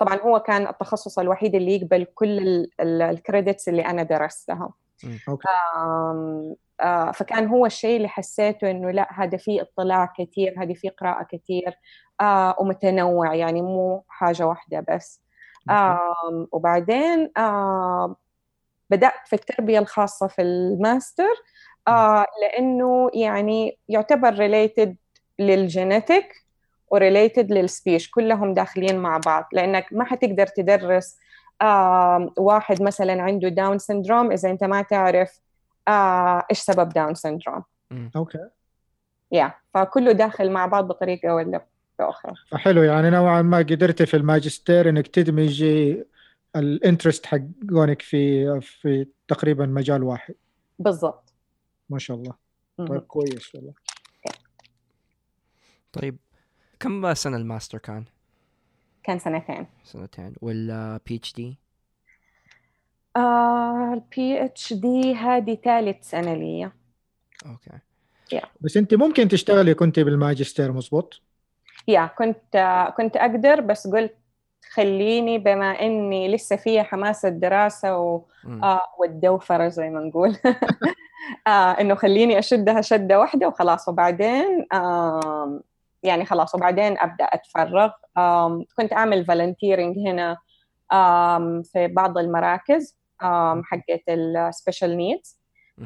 طبعا 0.00 0.20
هو 0.24 0.40
كان 0.40 0.66
التخصص 0.66 1.18
الوحيد 1.18 1.54
اللي 1.54 1.76
يقبل 1.76 2.04
كل 2.14 2.66
ال 2.80 2.91
credits 2.91 3.68
اللي 3.68 3.82
أنا 3.86 4.02
درستها. 4.02 4.72
آه، 6.80 7.10
فكان 7.10 7.46
هو 7.48 7.66
الشيء 7.66 7.96
اللي 7.96 8.08
حسيته 8.08 8.70
إنه 8.70 8.90
لا 8.90 9.08
هذا 9.12 9.36
فيه 9.36 9.62
اطلاع 9.62 10.12
كثير 10.18 10.54
هذه 10.58 10.74
فيه 10.74 10.90
قراءة 10.90 11.26
كثير 11.30 11.74
آه، 12.20 12.56
ومتنوع 12.60 13.34
يعني 13.34 13.62
مو 13.62 14.04
حاجة 14.08 14.46
واحدة 14.46 14.84
بس. 14.90 15.22
آم، 15.70 16.46
وبعدين 16.52 17.30
آم، 17.38 18.16
بدأت 18.90 19.26
في 19.26 19.32
التربية 19.32 19.78
الخاصة 19.78 20.26
في 20.26 20.42
الماستر 20.42 21.34
آه، 21.88 22.26
لأنه 22.42 23.10
يعني 23.14 23.78
يعتبر 23.88 24.34
related 24.34 24.96
لل 25.38 25.62
genetic 25.62 26.44
و 26.90 26.98
related 26.98 27.52
لل 27.52 27.66
speech 27.66 28.10
كلهم 28.10 28.54
داخلين 28.54 28.98
مع 28.98 29.18
بعض 29.18 29.48
لأنك 29.52 29.86
ما 29.92 30.04
حتقدر 30.04 30.46
تدرس 30.46 31.18
آه، 31.62 32.32
واحد 32.36 32.82
مثلا 32.82 33.22
عنده 33.22 33.48
Down 33.48 33.78
syndrome 33.78 34.32
إذا 34.32 34.50
أنت 34.50 34.64
ما 34.64 34.82
تعرف 34.82 35.40
آه، 35.88 36.46
إيش 36.50 36.58
سبب 36.58 36.88
Down 36.88 37.14
syndrome 37.14 37.62
okay. 38.16 38.38
yeah 39.32 39.52
فكله 39.74 40.12
داخل 40.12 40.50
مع 40.50 40.66
بعض 40.66 40.88
بطريقة 40.88 41.34
ولا 41.34 41.64
بأخرى. 41.98 42.32
فحلو 42.50 42.82
يعني 42.82 43.10
نوعا 43.10 43.42
ما 43.42 43.58
قدرتي 43.58 44.06
في 44.06 44.16
الماجستير 44.16 44.88
إنك 44.88 45.06
تدمجي 45.06 46.04
ال 46.56 46.64
interest 46.64 47.26
حقونك 47.26 48.02
في 48.02 48.60
في 48.60 49.06
تقريبا 49.28 49.66
مجال 49.66 50.02
واحد. 50.02 50.34
بالضبط. 50.78 51.34
ما 51.90 51.98
شاء 51.98 52.16
الله. 52.16 52.34
طيب 52.78 53.00
كويس 53.00 53.54
والله. 53.54 53.74
طيب 55.92 56.18
كم 56.80 57.14
سنة 57.14 57.36
الماستر 57.36 57.78
كان؟ 57.78 58.04
كان 59.02 59.18
سنتين. 59.18 59.66
سنتين. 59.84 60.34
والبي 60.40 61.16
اتش 61.16 61.34
دي؟ 61.34 61.58
البي 63.16 64.44
اتش 64.44 64.72
دي 64.72 65.14
هذه 65.14 65.54
ثالث 65.64 66.10
سنة 66.10 66.34
لي 66.34 66.72
okay. 67.46 67.78
بس 68.60 68.76
أنت 68.76 68.94
ممكن 68.94 69.28
تشتغلي 69.28 69.74
كنت 69.74 70.00
بالماجستير 70.00 70.72
مزبوط 70.72 71.22
yeah 71.88 72.06
كنت 72.06 72.56
آه، 72.56 72.90
كنت 72.90 73.16
أقدر 73.16 73.60
بس 73.60 73.86
قلت 73.86 74.16
خليني 74.72 75.38
بما 75.38 75.80
إني 75.80 76.34
لسه 76.34 76.56
فيها 76.56 76.82
حماس 76.82 77.24
الدراسة 77.24 77.98
و... 77.98 78.22
آه 78.62 78.82
والدوفرة 78.98 79.68
زي 79.68 79.90
ما 79.90 80.00
نقول. 80.00 80.36
آه 81.46 81.50
إنه 81.80 81.94
خليني 81.94 82.38
أشدها 82.38 82.80
شدة 82.80 83.20
واحدة 83.20 83.48
وخلاص. 83.48 83.88
وبعدين 83.88 84.66
آم 84.72 85.60
يعني 86.02 86.24
خلاص 86.24 86.54
وبعدين 86.54 86.98
أبدأ 86.98 87.24
أتفرغ. 87.24 87.90
آم 88.18 88.64
كنت 88.76 88.92
أعمل 88.92 89.24
volunteering 89.24 89.98
هنا 89.98 90.36
آم 90.92 91.62
في 91.62 91.86
بعض 91.88 92.18
المراكز 92.18 92.96
آم 93.22 93.64
حقت 93.64 94.02
ال 94.08 94.19
special 94.19 94.96
needs. 94.96 95.38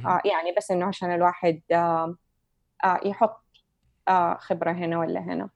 آه 0.07 0.21
يعني 0.25 0.53
بس 0.57 0.71
إنه 0.71 0.87
عشان 0.87 1.15
الواحد 1.15 1.61
آم 1.73 2.17
آه 2.85 3.01
يحط 3.05 3.43
آه 4.09 4.35
خبرة 4.41 4.71
هنا 4.73 4.99
ولا 4.99 5.21
هنا. 5.21 5.49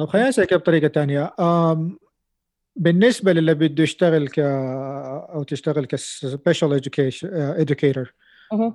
طب 0.00 0.06
خليني 0.08 0.28
أسألك 0.28 0.54
بطريقة 0.54 0.88
ثانية 0.88 1.32
بالنسبة 2.76 3.32
للي 3.32 3.54
بده 3.54 3.82
يشتغل 3.82 4.28
ك 4.28 4.38
أو 4.38 5.42
تشتغل 5.42 5.84
ك 5.84 5.96
special 5.96 6.80
educator 7.66 8.08
مهم. 8.52 8.74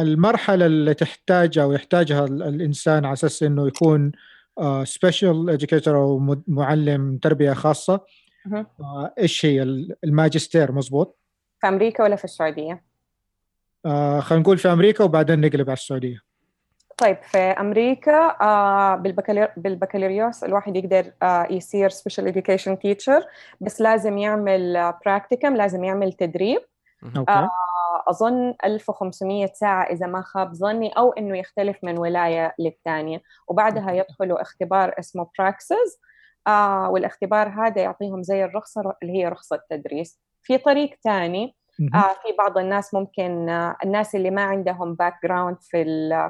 المرحلة 0.00 0.66
اللي 0.66 0.94
تحتاجها 0.94 1.62
أو 1.62 1.72
يحتاجها 1.72 2.24
ال- 2.24 2.42
الإنسان 2.42 3.04
على 3.04 3.12
أساس 3.12 3.42
إنه 3.42 3.66
يكون 3.66 4.12
special 4.84 5.58
educator 5.60 5.88
أو 5.88 6.18
مد- 6.18 6.42
معلم 6.46 7.18
تربية 7.18 7.52
خاصة. 7.52 8.00
آه، 8.80 9.14
إيش 9.18 9.46
هي 9.46 9.62
ال- 9.62 9.96
الماجستير 10.04 10.72
مزبوط 10.72 11.18
في 11.60 11.68
أمريكا 11.68 12.04
ولا 12.04 12.16
في 12.16 12.24
السعودية؟ 12.24 12.84
آه، 13.86 14.20
خلينا 14.20 14.42
نقول 14.42 14.58
في 14.58 14.68
أمريكا 14.72 15.04
وبعدين 15.04 15.40
نقلب 15.40 15.70
على 15.70 15.76
السعودية 15.76 16.20
طيب 16.96 17.16
في 17.22 17.38
أمريكا 17.38 18.36
آه 18.40 18.94
بالبكالور... 18.96 19.48
بالبكالوريوس 19.56 20.44
الواحد 20.44 20.76
يقدر 20.76 21.12
آه 21.22 21.46
يصير 21.50 21.88
special 21.88 22.34
education 22.34 22.78
teacher 22.82 23.24
بس 23.60 23.80
لازم 23.80 24.18
يعمل 24.18 24.92
practicum 25.06 25.56
لازم 25.56 25.84
يعمل 25.84 26.12
تدريب. 26.12 26.60
okay 27.16 27.32
آه 27.32 27.50
أظن 28.08 28.54
1500 28.64 29.46
ساعة 29.46 29.82
إذا 29.82 30.06
ما 30.06 30.22
خاب 30.22 30.54
ظني 30.54 30.88
أو 30.88 31.12
إنه 31.12 31.38
يختلف 31.38 31.76
من 31.82 31.98
ولاية 31.98 32.54
للثانية 32.58 33.22
وبعدها 33.48 33.92
يدخلوا 33.92 34.42
اختبار 34.42 34.94
اسمه 34.98 35.26
Praxis 35.38 36.00
آه 36.46 36.90
والاختبار 36.90 37.48
هذا 37.48 37.82
يعطيهم 37.82 38.22
زي 38.22 38.44
الرخصة 38.44 38.94
اللي 39.02 39.12
هي 39.12 39.28
رخصة 39.28 39.60
تدريس 39.70 40.20
في 40.42 40.58
طريق 40.58 40.98
ثاني. 41.04 41.56
آه 41.94 42.12
في 42.22 42.36
بعض 42.38 42.58
الناس 42.58 42.94
ممكن 42.94 43.48
آه 43.48 43.76
الناس 43.84 44.14
اللي 44.14 44.30
ما 44.30 44.42
عندهم 44.42 44.94
background 44.94 45.56
في 45.60 45.84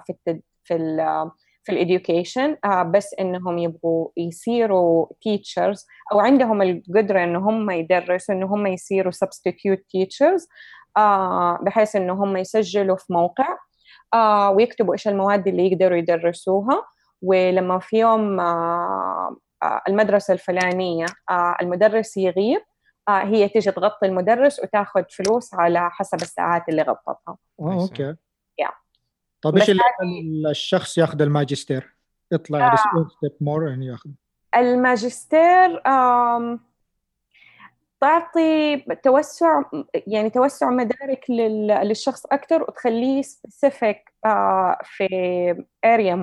في 0.06 0.12
التد 0.12 0.42
في 0.66 0.74
ال 0.76 1.30
في 1.64 1.72
ال 1.72 1.81
education 1.81 2.56
آه 2.64 2.82
بس 2.82 3.14
إنهم 3.20 3.58
يبغوا 3.58 4.08
يصيروا 4.16 5.06
teachers 5.06 5.86
أو 6.12 6.20
عندهم 6.20 6.62
القدرة 6.62 7.24
إن 7.24 7.36
هم 7.36 7.70
يدرسوا 7.70 8.34
إن 8.34 8.42
هم 8.42 8.66
يصيروا 8.66 9.12
substitute 9.12 9.80
teachers 9.96 10.46
آه 10.96 11.58
بحيث 11.62 11.96
إن 11.96 12.10
هم 12.10 12.36
يسجلوا 12.36 12.96
في 12.96 13.12
موقع 13.12 13.58
آه 14.14 14.50
ويكتبوا 14.50 14.92
إيش 14.94 15.08
المواد 15.08 15.48
اللي 15.48 15.72
يقدروا 15.72 15.98
يدرسوها. 15.98 16.82
ولما 17.22 17.78
في 17.78 17.98
يوم 17.98 18.40
المدرسة 19.88 20.34
الفلانية 20.34 21.06
المدرس 21.62 22.16
يغيب 22.16 22.60
هي 23.08 23.48
تيجي 23.48 23.70
تغطي 23.70 24.06
المدرس 24.06 24.60
وتاخذ 24.62 25.02
فلوس 25.10 25.54
على 25.54 25.90
حسب 25.90 26.22
الساعات 26.22 26.68
اللي 26.68 26.82
غطتها. 26.82 27.36
أوكي. 27.60 28.14
طب 29.42 29.56
إيش 29.56 29.70
اللي 29.70 30.50
الشخص 30.50 30.98
ياخذ 30.98 31.22
الماجستير؟ 31.22 31.96
يطلع 32.32 32.58
يعني 32.58 32.76
step 33.16 33.32
more 33.40 33.68
يعني 33.68 33.86
ياخذ. 33.86 34.10
الماجستير 34.56 35.80
تعطي 38.00 38.76
توسع 39.02 39.62
يعني 40.06 40.30
توسع 40.30 40.70
مدارك 40.70 41.24
لل- 41.30 41.66
للشخص 41.88 42.26
أكثر 42.26 42.62
وتخليه 42.62 43.22
specific 43.22 44.12
في 44.82 45.08
area 45.84 46.14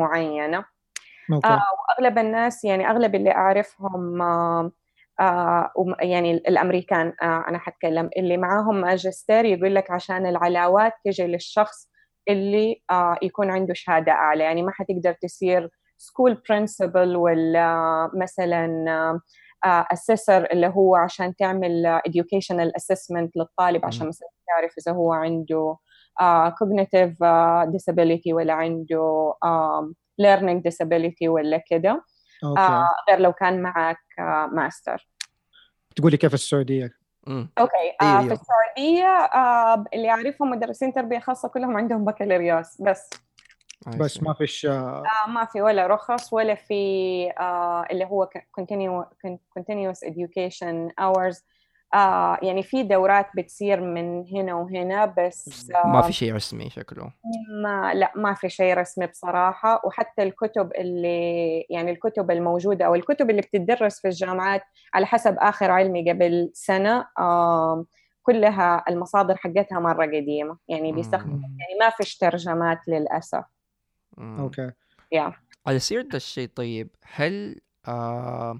أوكي 1.33 1.47
آه، 1.47 1.61
وأغلب 1.99 2.17
الناس 2.17 2.63
يعني 2.63 2.89
أغلب 2.89 3.15
اللي 3.15 3.31
أعرفهم 3.31 4.21
آه، 4.21 4.71
آه، 5.19 5.71
يعني 5.99 6.33
الأمريكان 6.33 7.13
آه، 7.21 7.45
أنا 7.47 7.57
حتكلم 7.59 8.09
اللي 8.17 8.37
معاهم 8.37 8.81
ماجستير 8.81 9.45
يقول 9.45 9.75
لك 9.75 9.91
عشان 9.91 10.25
العلاوات 10.25 10.93
تجي 11.05 11.27
للشخص 11.27 11.89
اللي 12.29 12.81
آه، 12.91 13.17
يكون 13.21 13.51
عنده 13.51 13.73
شهادة 13.73 14.11
أعلى 14.11 14.43
يعني 14.43 14.63
ما 14.63 14.71
حتقدر 14.71 15.13
تصير 15.13 15.69
school 15.97 16.41
principal 16.49 17.15
ولا 17.15 18.11
مثلا 18.13 19.19
assessor 19.65 20.45
اللي 20.45 20.67
هو 20.67 20.95
عشان 20.95 21.35
تعمل 21.35 21.99
educational 22.07 22.71
assessment 22.79 23.29
للطالب 23.35 23.85
عشان. 23.85 24.07
مثلا 24.07 24.27
تعرف 24.47 24.73
إذا 24.77 24.91
هو 24.97 25.13
عنده 25.13 25.77
آه، 26.21 26.49
cognitive 26.49 27.23
آه، 27.23 27.71
disability 27.77 28.33
ولا 28.33 28.53
عنده 28.53 29.33
learning 30.21 30.61
disability 30.69 31.27
ولا 31.27 31.63
كده 31.69 32.03
آه 32.57 32.87
غير 33.09 33.19
لو 33.19 33.33
كان 33.33 33.61
معك 33.61 33.99
آه 34.19 34.49
ماستر 34.53 35.09
تقولي 35.95 36.17
كيف 36.17 36.33
السعودية. 36.33 36.89
okay 37.27 37.95
آه 38.01 38.05
أيوة. 38.05 38.19
في 38.19 38.33
السعوديه 38.33 38.62
آه 38.77 39.85
اللي 39.93 40.09
اعرفهم 40.09 40.49
مدرسين 40.49 40.93
تربية 40.93 41.19
خاصة 41.19 41.49
كلهم 41.49 41.77
عندهم 41.77 42.05
بكالوريوس 42.05 42.81
بس. 42.81 43.09
بس. 43.97 44.23
ما 44.23 44.33
فيش 44.33 44.65
آه، 44.65 45.03
آه 45.25 45.29
ما 45.29 45.45
في 45.45 45.61
ولا 45.61 45.87
رخص 45.87 46.33
ولا 46.33 46.55
في 46.55 46.83
آه 47.39 47.85
اللي 47.91 48.05
هو 48.05 48.29
continuous 49.59 49.97
education 50.09 50.89
hours. 51.01 51.41
آه 51.93 52.37
يعني 52.41 52.63
في 52.63 52.83
دورات 52.83 53.27
بتصير 53.35 53.81
من 53.81 54.25
هنا 54.35 54.53
وهنا 54.53 55.05
بس 55.05 55.69
ما 55.85 55.99
آه 55.99 56.01
في 56.01 56.13
شيء 56.13 56.33
رسمي 56.35 56.69
شكله. 56.69 57.11
ما 57.63 57.93
لا 57.93 58.11
ما 58.15 58.33
في 58.33 58.49
شيء 58.49 58.73
رسمي 58.77 59.07
بصراحة. 59.07 59.81
وحتى 59.85 60.23
الكتب 60.23 60.71
اللي 60.77 61.59
يعني 61.69 61.91
الكتب 61.91 62.31
الموجودة 62.31 62.85
أو 62.85 62.95
الكتب 62.95 63.29
اللي 63.29 63.41
بتدرس 63.41 63.99
في 63.99 64.07
الجامعات 64.07 64.61
على 64.93 65.05
حسب 65.05 65.35
آخر 65.39 65.71
علمي 65.71 66.11
قبل 66.11 66.51
سنة 66.53 67.07
آم، 67.19 67.85
كلها 68.23 68.83
المصادر 68.89 69.35
حقتها 69.37 69.79
مرة 69.79 70.05
قديمة 70.05 70.57
يعني 70.67 70.91
بيستخدم 70.91 71.33
مم. 71.33 71.41
يعني 71.41 71.79
ما 71.79 71.89
فيش 71.89 72.17
ترجمات 72.17 72.87
للأسف 72.87 73.43
مم. 74.17 74.39
أوكي 74.39 74.71
يا 75.11 75.33
على 75.67 75.79
سيرة 75.79 76.07
الشيء 76.13 76.49
طيب 76.55 76.89
هل 77.03 77.61
آه 77.87 78.59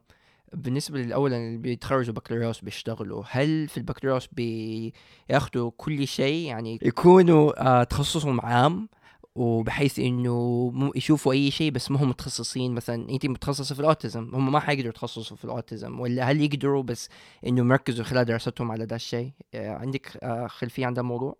بالنسبة 0.53 0.99
للأولا 0.99 1.37
اللي 1.37 1.57
بيتخرجوا 1.57 2.13
بكالوريوس 2.13 2.61
بيشتغلوا 2.61 3.23
هل 3.29 3.67
في 3.67 3.77
البكالوريوس 3.77 4.29
بياخدوا 4.31 5.71
كل 5.77 6.07
شيء 6.07 6.47
يعني 6.47 6.79
يكونوا 6.81 7.67
آه 7.67 7.83
تخصصهم 7.83 8.41
عام 8.41 8.89
وبحيث 9.35 9.99
إنه 9.99 10.69
مو- 10.73 10.91
يشوفوا 10.95 11.33
أي 11.33 11.51
شيء 11.51 11.71
بس 11.71 11.91
ما 11.91 12.03
هم 12.03 12.09
متخصصين 12.09 12.75
مثلا. 12.75 13.09
انت 13.09 13.25
متخصصة 13.25 13.75
في 13.75 13.81
الأوتيزم 13.81 14.35
هم 14.35 14.51
ما 14.51 14.59
حيقدروا 14.59 14.89
يتخصصوا 14.89 15.37
في 15.37 15.45
الأوتيزم. 15.45 15.99
ولا 15.99 16.23
هل 16.23 16.41
يقدروا 16.41 16.83
بس 16.83 17.09
إنه 17.47 17.63
مركزوا 17.63 18.05
خلال 18.05 18.25
دراستهم 18.25 18.71
على 18.71 18.85
ده 18.85 18.95
الشيء؟ 18.95 19.31
آه 19.53 19.75
عندك 19.75 20.17
آه 20.23 20.47
خلفية 20.47 20.85
عن 20.85 20.93
ده 20.93 21.01
الموضوع؟ 21.01 21.35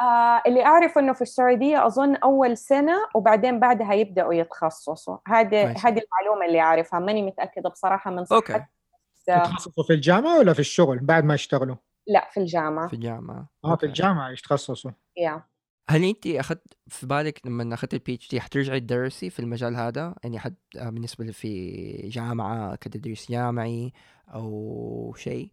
آه 0.00 0.42
اللي 0.46 0.64
أعرف 0.64 0.98
إنه 0.98 1.12
في 1.12 1.22
السعودية 1.22 1.86
أظن 1.86 2.16
أول 2.16 2.56
سنة 2.56 2.92
وبعدين 3.14 3.60
بعدها 3.60 3.92
يبدأوا 3.94 4.34
يتخصصوا. 4.34 5.16
هذه. 5.26 5.62
هذه 5.66 5.76
المعلومة 6.02 6.46
اللي 6.48 6.60
أعرفها 6.60 7.00
ماني 7.00 7.22
متأكدة 7.22 7.68
بصراحة 7.70 8.10
من 8.10 8.18
okay. 8.32 8.52
صحة 8.52 8.70
بس، 9.16 9.28
آه، 9.28 9.36
يتخصصوا 9.38 9.84
في 9.84 9.92
الجامعة 9.92 10.38
ولا 10.38 10.52
في 10.52 10.58
الشغل 10.60 10.98
بعد 10.98 11.24
ما 11.24 11.34
يشتغلوا؟ 11.34 11.76
لا 12.06 12.28
في 12.32 12.40
الجامعة. 12.40 12.88
في 12.88 12.94
الجامعة. 12.94 13.48
آه 13.64 13.76
في. 13.76 13.86
الجامعة 13.86 14.30
يتخصصوا. 14.30 14.90
يا 15.16 15.42
هل 15.90 16.04
أنت 16.04 16.26
أخذت 16.26 16.76
في 16.88 17.06
بالك 17.06 17.40
لما 17.46 17.74
أخذت 17.74 17.94
ال 17.94 18.14
PhD 18.14 18.40
حترجعي 18.40 18.80
تدرسي 18.80 19.30
في 19.30 19.40
المجال 19.40 19.76
هذا؟ 19.76 20.14
يعني 20.24 20.38
حد 20.38 20.54
آه، 20.78 20.90
بالنسبة 20.90 21.24
لي 21.24 21.32
في 21.32 22.08
جامعة 22.08 22.76
كتدريس 22.76 23.30
جامعي 23.32 23.92
أو 24.34 25.14
شيء؟ 25.18 25.50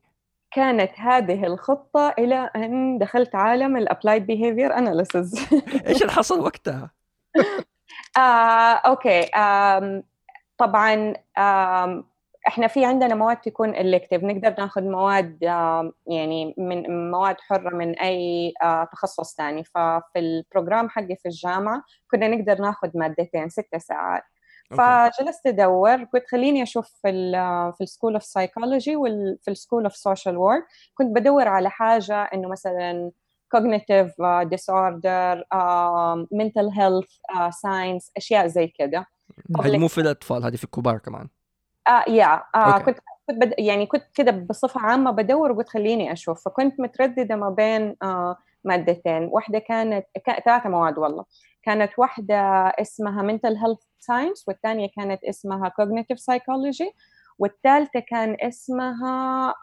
كانت 0.51 0.91
هذه 0.95 1.45
الخطة 1.45 2.13
إلى 2.19 2.35
أن 2.55 2.97
دخلت 2.97 3.35
عالم 3.35 3.77
ال 3.77 3.83
applied 3.83 4.25
behavior 4.25 4.77
analysis 4.77 5.39
إيش 5.87 6.01
اللي 6.01 6.11
حصل 6.11 6.39
وقتها؟ 6.39 6.91
آه، 8.17 8.19
okay 8.75 9.19
آم، 9.19 10.03
طبعا 10.57 11.13
آم، 11.37 12.05
إحنا 12.47 12.67
في 12.67 12.85
عندنا 12.85 13.15
مواد 13.15 13.37
تكون 13.37 13.75
elective 13.75 14.23
نقدر 14.23 14.55
ناخذ 14.59 14.83
مواد 14.83 15.43
يعني 16.07 16.55
من 16.57 17.11
مواد 17.11 17.35
حرة 17.39 17.75
من 17.75 17.99
أي 17.99 18.53
آه، 18.61 18.83
تخصص 18.91 19.35
ثاني 19.35 19.63
ففي 19.63 20.19
ال 20.19 20.28
program 20.28 20.89
حقي 20.89 21.15
في 21.15 21.25
الجامعة 21.25 21.83
كنا 22.11 22.27
نقدر 22.27 22.61
ناخذ 22.61 22.89
مادتين 22.95 23.49
ست 23.49 23.75
ساعات. 23.77 24.23
فجلست 24.69 25.47
أدور 25.47 26.03
قلت 26.03 26.23
خليني 26.31 26.63
أشوف 26.63 26.87
في 27.01 27.09
ال 27.09 27.33
في 27.73 27.81
ال 27.83 27.88
school 27.88 28.13
of 28.13 28.23
psychology 28.23 28.95
وفي 28.95 29.47
ال 29.47 29.52
school 29.52 29.83
of 29.83 29.95
social 29.95 30.37
work 30.37 30.65
كنت 30.93 31.15
بدور 31.15 31.47
على 31.47 31.69
حاجة 31.69 32.23
إنه 32.23 32.49
مثلا 32.49 33.11
cognitive 33.55 34.11
disorder 34.53 35.43
uh, 35.53 36.17
mental 36.33 36.69
health 36.79 37.11
uh, 37.35 37.51
science 37.51 38.11
أشياء 38.17 38.47
زي 38.47 38.67
كده. 38.67 39.05
هذه 39.63 39.77
مو 39.77 39.87
في 39.87 40.01
الأطفال 40.01 40.43
هذه 40.43 40.55
في 40.55 40.63
الكبار 40.63 40.97
كمان. 40.97 41.27
آه 41.87 42.03
يا 42.09 42.43
آه 42.55 42.73
أوكي. 42.73 42.83
كنت 42.85 42.99
كنت 43.27 43.37
بد... 43.37 43.53
يعني 43.59 43.85
كنت 43.85 44.03
كده 44.13 44.31
بصفة 44.31 44.81
عامة 44.81 45.11
بدور 45.11 45.51
وقلت 45.51 45.69
خليني 45.69 46.13
أشوف 46.13 46.43
فكنت 46.45 46.79
مترددة 46.79 47.35
ما 47.35 47.49
بين 47.49 47.95
آه 48.03 48.37
مادتين 48.63 49.23
واحدة 49.31 49.59
كانت 49.59 50.05
كا- 50.25 50.39
ثلاثة 50.39 50.69
مواد 50.69 50.97
والله 50.97 51.25
كانت 51.63 51.91
واحدة 51.97 52.35
اسمها 52.81 53.23
mental 53.37 53.53
health 53.55 53.83
science 54.11 54.43
والثانية 54.47 54.87
كانت 54.95 55.23
اسمها 55.23 55.69
cognitive 55.81 56.17
psychology 56.17 56.91
والثالثة 57.39 57.99
كان 57.99 58.37
اسمها 58.41 59.53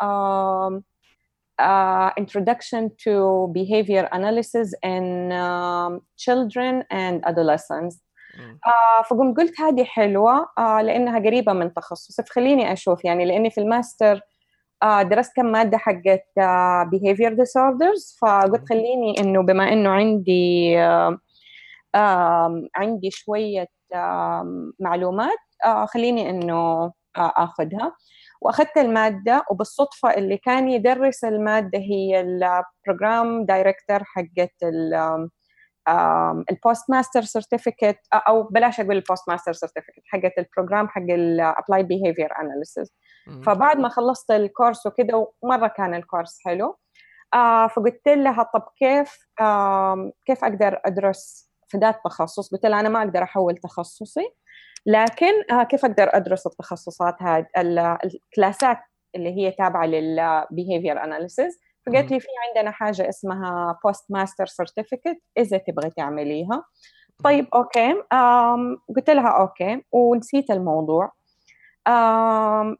آه, 1.61 2.13
introduction 2.21 2.89
to 3.05 3.47
behavior 3.53 4.09
analysis 4.13 4.69
in 4.83 5.33
um, 5.33 6.01
children 6.17 6.83
and 6.91 7.25
adolescents. 7.25 8.01
آه 8.67 9.03
فقمت 9.03 9.37
قلت 9.37 9.61
هذه 9.61 9.85
حلوة 9.85 10.49
آه 10.59 10.83
لأنها 10.83 11.19
قريبة 11.19 11.53
من 11.53 11.75
تخصصي 11.75 12.23
فخليني 12.23 12.73
أشوف 12.73 13.05
يعني 13.05 13.25
لأني 13.25 13.51
في 13.51 13.61
الماستر 13.61 14.21
آه 14.83 15.03
درست 15.03 15.37
كم 15.37 15.47
مادة 15.47 15.79
حقت 15.79 16.25
آه 16.39 16.91
behavior 16.95 17.31
disorders 17.33 18.19
فقلت 18.23 18.69
خليني 18.69 19.21
إنه 19.21 19.43
بما 19.43 19.73
إنه 19.73 19.91
عندي 19.91 20.79
آه 20.81 21.19
آه 21.95 22.63
عندي 22.77 23.11
شوية 23.11 23.67
آه 23.95 24.73
معلومات 24.81 25.39
آه 25.67 25.87
خليني 25.87 26.31
إنه 26.31 26.55
آه 27.17 27.33
أخذها. 27.37 27.93
وأخذت 28.43 28.79
المادة 28.79 29.45
وبالصدفة 29.51 30.15
اللي 30.15 30.37
كان 30.37 30.69
يدرس 30.69 31.25
المادة 31.25 31.79
هي 31.79 32.21
ال 32.21 32.36
program 32.36 33.45
director 33.47 34.05
حقت 34.05 34.55
ال 34.63 34.95
ال 36.51 36.59
post 36.59 36.91
master 36.91 37.23
certificate 37.23 37.99
أو 38.15 38.43
بلاش 38.43 38.81
أقول 38.81 38.97
ال 38.97 39.03
post 39.03 39.29
master 39.29 39.53
certificate 39.53 40.03
حقت 40.07 40.33
ال 40.39 40.45
program 40.45 40.89
حق 40.89 41.03
ال 41.03 41.13
applied 41.13 41.83
behavior 41.83 42.29
analysis. 42.41 42.93
فبعد 43.43 43.79
ما 43.79 43.89
خلصت 43.89 44.31
ال 44.31 44.39
course 44.39 44.87
وكده 44.87 45.33
ومرة 45.43 45.69
كان 45.69 45.95
ال 45.95 46.01
course 46.01 46.39
حلو. 46.45 46.77
آه 47.35 47.67
فقلت 47.67 48.09
لها 48.09 48.43
طب 48.55 48.63
كيف؟ 48.79 49.29
آه 49.41 50.13
كيف 50.27 50.45
أقدر 50.45 50.81
أدرس 50.85 51.51
في 51.69 51.79
ذات 51.79 51.97
التخصص 51.97 52.55
قلت 52.55 52.67
لها 52.67 52.81
أنا 52.81 52.89
ما 52.89 52.99
أقدر 53.03 53.23
أحول 53.23 53.57
تخصصي 53.57 54.29
لكن 54.87 55.33
آه 55.51 55.63
كيف 55.63 55.85
أقدر 55.85 56.17
أدرس 56.17 56.47
التخصصات 56.47 57.23
هذه 57.23 57.47
الكلاسات 58.05 58.79
اللي 59.15 59.31
هي 59.37 59.51
تابعة 59.51 59.87
لل 59.87 60.10
behavior 60.10 61.05
analysis 61.05 61.59
فقالت 61.87 62.11
لي 62.11 62.21
في 62.21 62.29
عندنا 62.49 62.71
حاجة 62.71 63.09
اسمها 63.09 63.79
post 63.85 64.11
master 64.11 64.47
certificate 64.47 65.19
إذا 65.39 65.59
تبغي 65.59 65.91
تعمليها. 65.91 66.65
طيب 67.25 67.47
okay. 67.55 67.93
قلت 68.97 69.11
لها 69.11 69.29
okay 69.29 69.85
ونسيت 69.93 70.51
الموضوع. 70.51 71.13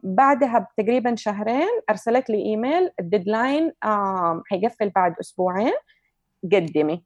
بعدها 0.03 0.59
بتقريبا 0.59 1.15
شهرين 1.15 1.67
أرسلت 1.89 2.29
لي 2.29 2.45
إيميل 2.45 2.89
ال 2.99 3.07
deadline 3.07 3.71
حيقفل 4.45 4.89
بعد 4.89 5.15
أسبوعين 5.19 5.73
قدمي. 6.43 7.05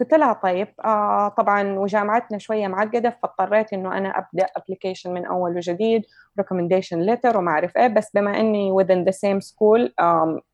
قلت 0.00 0.14
لها 0.14 0.32
طيب 0.32 0.68
آه 0.84 1.28
طبعا 1.28 1.78
وجامعتنا 1.78 2.38
شوية 2.38 2.68
معقدة 2.68 3.18
فاضطريت 3.22 3.72
إنه 3.72 3.98
أنا 3.98 4.08
أبدأ 4.08 4.46
application 4.56 5.14
من 5.14 5.26
أول 5.26 5.56
وجديد 5.56 6.02
recommendation 6.38 7.00
letter 7.00 7.38
وما 7.38 7.50
أعرف 7.50 7.76
إيه 7.76 7.86
بس 7.86 8.10
بما 8.14 8.40
إني 8.40 8.72
within 8.72 9.04
the 9.10 9.12
same 9.12 9.40
school 9.48 9.90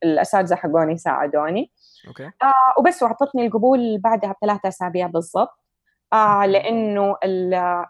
الأساتذة 0.04 0.54
حقوني 0.54 0.96
ساعدوني. 0.96 1.72
okay. 2.09 2.25
آه 2.24 2.52
وبس 2.78 3.02
وأعطتني 3.02 3.46
القبول 3.46 3.98
بعدها 3.98 4.35
بثلاثة 4.42 4.68
أسابيع 4.68 5.06
بالضبط. 5.06 5.59
آه 6.12 6.46
لأنه 6.46 7.16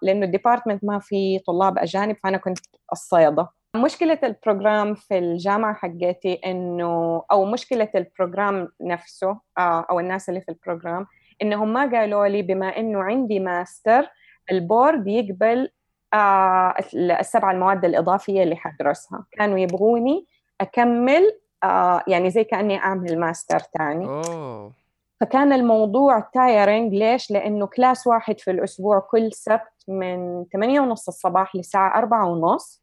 لأنه 0.02 0.26
ال 0.26 0.31
department 0.31 0.84
ما 0.84 0.98
في 0.98 1.38
طلاب 1.38 1.78
أجانب 1.78 2.16
فأنا 2.22 2.36
كنت 2.36 2.58
الصيده 2.92 3.48
مشكلة 3.76 4.18
ال 4.22 4.31
program 4.31 4.94
في 4.94 5.18
الجامعة 5.18 5.74
حقتي 5.74 6.34
إنه 6.46 7.22
أو 7.32 7.44
مشكلة 7.44 7.88
ال 7.94 8.03
program 8.03 8.68
نفسه 8.80 9.40
آه، 9.58 9.86
أو 9.90 10.00
الناس 10.00 10.28
اللي 10.28 10.40
في 10.40 10.48
ال 10.48 10.55
program 10.55 11.06
إنهم 11.42 11.72
ما 11.72 11.90
قالوا 11.90 12.26
لي 12.26 12.42
بما 12.42 12.76
إنه 12.76 13.02
عندي 13.02 13.40
master 13.40 14.06
ال 14.50 14.59
board 14.59 15.06
يقبل 15.06 15.68
آه، 16.14 16.74
السبع 16.94 17.50
المواد 17.50 17.84
الإضافية 17.84 18.42
اللي 18.42 18.56
حدرسها. 18.56 19.24
كانوا 19.32 19.58
يبغوني 19.58 20.26
أكمل 20.60 21.22
آه، 21.64 22.02
يعني 22.06 22.30
زي 22.30 22.44
كأني 22.44 22.78
أعمل 22.78 23.20
ماستر 23.20 23.62
أوه. 23.80 24.72
فكان 25.20 25.52
الموضوع 25.52 26.20
tiring 26.20 26.94
ليش؟ 26.94 27.30
لأنه 27.30 27.66
class 27.66 28.06
واحد 28.06 28.40
في 28.40 28.50
الأسبوع 28.50 28.98
كل 28.98 29.32
سبت 29.32 29.84
من 29.88 30.44
8 30.52 30.80
ونص 30.80 31.08
الصباح 31.08 31.56
لساعة 31.56 31.98
4 31.98 32.26
ونص. 32.26 32.82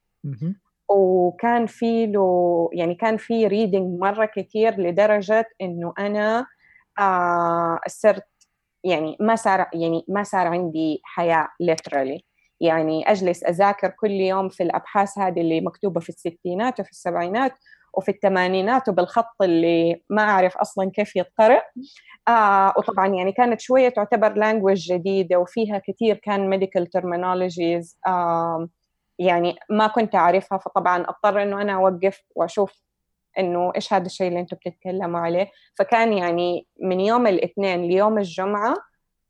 وكان 0.90 1.66
في 1.66 2.06
له 2.06 2.70
يعني 2.74 2.96
كان 2.96 3.18
في 3.18 3.48
reading 3.48 4.00
مرة 4.00 4.26
كتير 4.26 4.80
لدرجة 4.80 5.50
إنه 5.62 5.94
أنا 6.00 6.46
آه 7.00 7.80
صرت 7.88 8.33
يعني 8.84 9.18
ما 9.20 9.36
صار 9.36 9.68
يعني 9.74 10.06
ما 10.08 10.24
صار 10.24 10.48
عندي 10.48 11.02
حياة 11.04 11.48
literally. 11.64 12.22
يعني 12.62 13.12
أجلس 13.12 13.44
أذاكر 13.44 13.90
كل 13.90 14.12
يوم 14.12 14.50
في 14.50 14.64
الأبحاث 14.64 15.18
هذه 15.18 15.42
اللي 15.42 15.62
مكتوبة 15.62 16.00
في 16.00 16.10
الستينات 16.10 16.80
وفي 16.80 16.92
السبعينات 16.92 17.54
وفي 17.94 18.12
الثمانينات 18.12 18.90
وبالخط 18.90 19.42
اللي 19.42 20.02
ما 20.10 20.22
أعرف 20.22 20.58
أصلا 20.58 20.92
كيف 20.92 21.16
يتقرأ. 21.16 21.62
آه 22.28 22.74
وطبعا 22.78 23.08
يعني 23.08 23.32
كانت 23.32 23.62
شوية 23.62 23.90
تعتبر 23.90 24.34
لانجوج 24.34 24.94
جديدة 24.94 25.38
وفيها 25.40 25.82
كثير 25.88 26.16
كان 26.16 26.60
medical 26.60 26.84
terminologies 26.98 27.96
آه 28.08 28.68
يعني 29.20 29.56
ما 29.70 29.88
كنت 29.88 30.16
أعرفها. 30.16 30.58
فطبعا 30.58 31.02
أضطر 31.02 31.44
إنه 31.44 31.62
أنا 31.62 31.74
أوقف 31.76 32.22
وأشوف 32.36 32.74
إنه 33.40 33.72
إيش 33.76 33.94
هذا 33.94 34.06
الشيء 34.06 34.28
اللي 34.28 34.40
أنتم 34.40 34.58
بتتكلموا 34.58 35.20
عليه 35.20 35.52
فكان 35.76 36.14
يعني 36.14 36.68
من 36.82 37.00
يوم 37.00 37.28
الاثنين 37.28 37.82
ليوم 37.82 38.18
الجمعة 38.18 38.76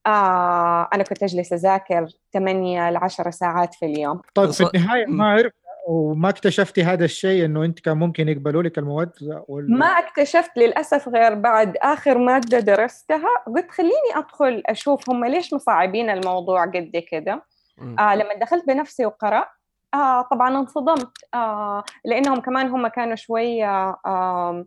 آه 0.05 0.89
أنا 0.93 1.03
كنت 1.03 1.23
أجلس 1.23 1.53
أذاكر 1.53 2.07
8 2.33 2.89
ل 2.89 2.97
10 2.97 3.31
ساعات 3.31 3.73
في 3.73 3.85
اليوم 3.85 4.21
طيب 4.33 4.51
في 4.51 4.69
النهاية. 4.75 5.05
ما 5.05 5.25
عرفت 5.25 5.55
وما 5.87 6.29
اكتشفتي 6.29 6.83
هذا 6.83 7.05
الشيء 7.05 7.45
إنه 7.45 7.65
أنت 7.65 7.79
كان 7.79 7.97
ممكن 7.97 8.29
يقبلوا 8.29 8.63
لك 8.63 8.77
المواد 8.77 9.11
ولا 9.47 9.77
ما 9.77 9.85
اكتشفت 9.85 10.57
للأسف 10.57 11.09
غير 11.09 11.33
بعد 11.33 11.77
آخر 11.77 12.17
مادة 12.17 12.59
درستها 12.59 13.29
قلت 13.55 13.71
خليني 13.71 14.15
أدخل 14.15 14.63
أشوف 14.65 15.09
هم 15.09 15.25
ليش 15.25 15.53
مصعبين 15.53 16.09
الموضوع 16.09 16.65
قد 16.65 17.03
كده. 17.11 17.43
آه 17.99 18.15
لما 18.15 18.33
دخلت 18.41 18.67
بنفسي 18.67 19.05
وقرأت 19.05 19.47
آه 19.93 20.21
طبعا 20.21 20.57
انصدمت 20.59 21.11
آه 21.33 21.83
لأنهم 22.05 22.39
كمان 22.39 22.67
هم 22.69 22.87
كانوا 22.87 23.15
شوية 23.15 23.89
آه 24.05 24.65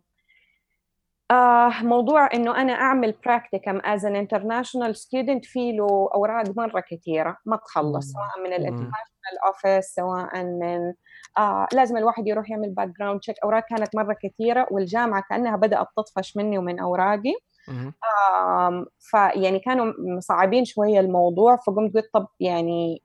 آه 1.30 1.70
موضوع 1.82 2.28
إنه 2.34 2.60
أنا 2.60 2.72
أعمل 2.72 3.14
practicum 3.28 3.80
as 3.80 4.00
an 4.02 4.14
international 4.26 4.94
student 4.94 5.40
في 5.42 5.72
له 5.72 6.10
أوراق 6.14 6.44
مرة 6.56 6.80
كثيرة 6.90 7.36
ما 7.46 7.56
تخلص. 7.56 8.12
سواء 8.12 8.44
من 8.48 8.52
ال 8.52 8.72
مم. 8.72 8.78
international 8.90 9.52
office 9.54 9.80
سواء 9.94 10.44
من 10.44 10.92
آه 11.38 11.66
لازم 11.72 11.96
الواحد 11.96 12.26
يروح 12.28 12.50
يعمل 12.50 12.70
background 12.70 13.20
check 13.20 13.36
أوراق 13.44 13.64
كانت 13.70 13.96
مرة 13.96 14.16
كثيرة 14.22 14.66
والجامعة 14.70 15.24
كأنها 15.30 15.56
بدأت 15.56 15.86
تطفش 15.96 16.36
مني 16.36 16.58
ومن 16.58 16.80
أوراقي 16.80 17.34
مم. 17.68 17.92
آم، 18.40 18.86
فيعني 19.00 19.58
كانوا 19.58 19.92
مصعبين 20.16 20.64
شوية 20.64 21.00
الموضوع 21.00 21.56
فقمت 21.56 21.94
قلت 21.94 22.10
طب 22.14 22.26
يعني 22.40 23.02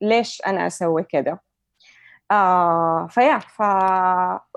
ليش 0.00 0.42
أنا 0.46 0.66
أسوي 0.66 1.02
كده 1.02 1.40
آه 2.32 3.06
ف 3.06 3.12
yeah 3.12 3.34
هو 3.34 3.40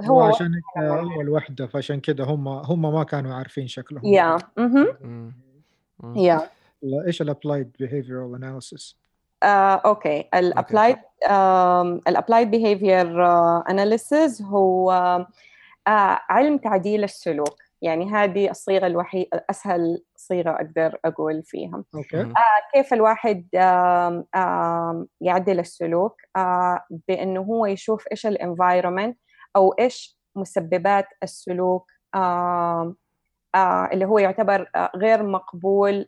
فهو 0.01 0.21
عشان 0.21 0.61
أول 0.77 1.29
وحدة 1.29 1.67
فعشان 1.67 1.99
كده 1.99 2.23
هم 2.23 2.47
هم 2.47 2.81
ما 2.93 3.03
كانوا 3.03 3.33
عارفين 3.33 3.67
شكلهم. 3.67 4.05
yeah. 4.05 4.37
مم. 4.57 5.33
yeah. 6.15 6.49
إيش 7.07 7.21
ال 7.21 7.28
applied 7.28 7.71
behavioral 7.83 8.39
analysis 8.39 8.95
آه، 9.43 9.75
okay. 9.75 10.29
ال 10.33 10.41
applied 10.41 10.97
ال 12.07 12.13
applied 12.13 12.51
behavior 12.51 13.25
analysis 13.69 14.41
هو 14.41 14.91
آه، 15.87 16.19
علم 16.29 16.57
تعديل 16.57 17.03
السلوك. 17.03 17.64
يعني 17.81 18.11
هذه 18.11 18.49
الصيغة 18.49 18.87
الوحيدة 18.87 19.45
أسهل 19.49 20.03
صيغة 20.15 20.49
أقدر 20.51 20.97
أقول 21.05 21.43
فيها 21.43 21.83
okay 21.95 22.17
مم. 22.23 22.33
كيف 22.73 22.93
الواحد 22.93 23.47
آم، 23.55 24.25
آم، 24.35 25.07
يعدل 25.21 25.59
السلوك 25.59 26.21
آه، 26.35 26.79
بأنه 27.07 27.41
هو 27.41 27.65
يشوف 27.65 28.05
إيش 28.11 28.25
ال 28.25 28.33
environment 28.33 29.17
أو 29.55 29.71
إيش 29.71 30.17
مسببات 30.35 31.07
السلوك 31.23 31.91
آم، 32.15 32.95
آه، 33.55 33.89
اللي 33.93 34.05
هو 34.05 34.19
يعتبر 34.19 34.69
آه، 34.75 34.91
غير 34.95 35.23
مقبول 35.23 36.07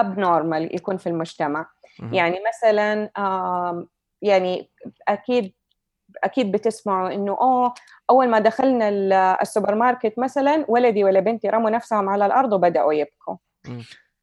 abnormal 0.00 0.74
يكون 0.74 0.96
في 0.96 1.08
المجتمع 1.08 1.66
مم. 2.00 2.14
يعني 2.14 2.36
مثلا 2.48 3.10
آم، 3.18 3.88
يعني 4.22 4.70
أكيد 5.08 5.54
أكيد 6.24 6.52
بتسمعوا 6.52 7.14
إنه 7.14 7.32
اوه 7.40 7.74
أول 8.10 8.28
ما 8.28 8.38
دخلنا 8.38 8.88
ال- 8.88 9.12
السوبر 9.12 9.74
ماركت 9.74 10.18
مثلا 10.18 10.64
ولدي 10.68 11.04
ولا 11.04 11.20
بنتي 11.20 11.48
رموا 11.48 11.70
نفسهم 11.70 12.08
على 12.08 12.26
الأرض 12.26 12.52
وبدأوا 12.52 12.92
يبكوا. 12.92 13.36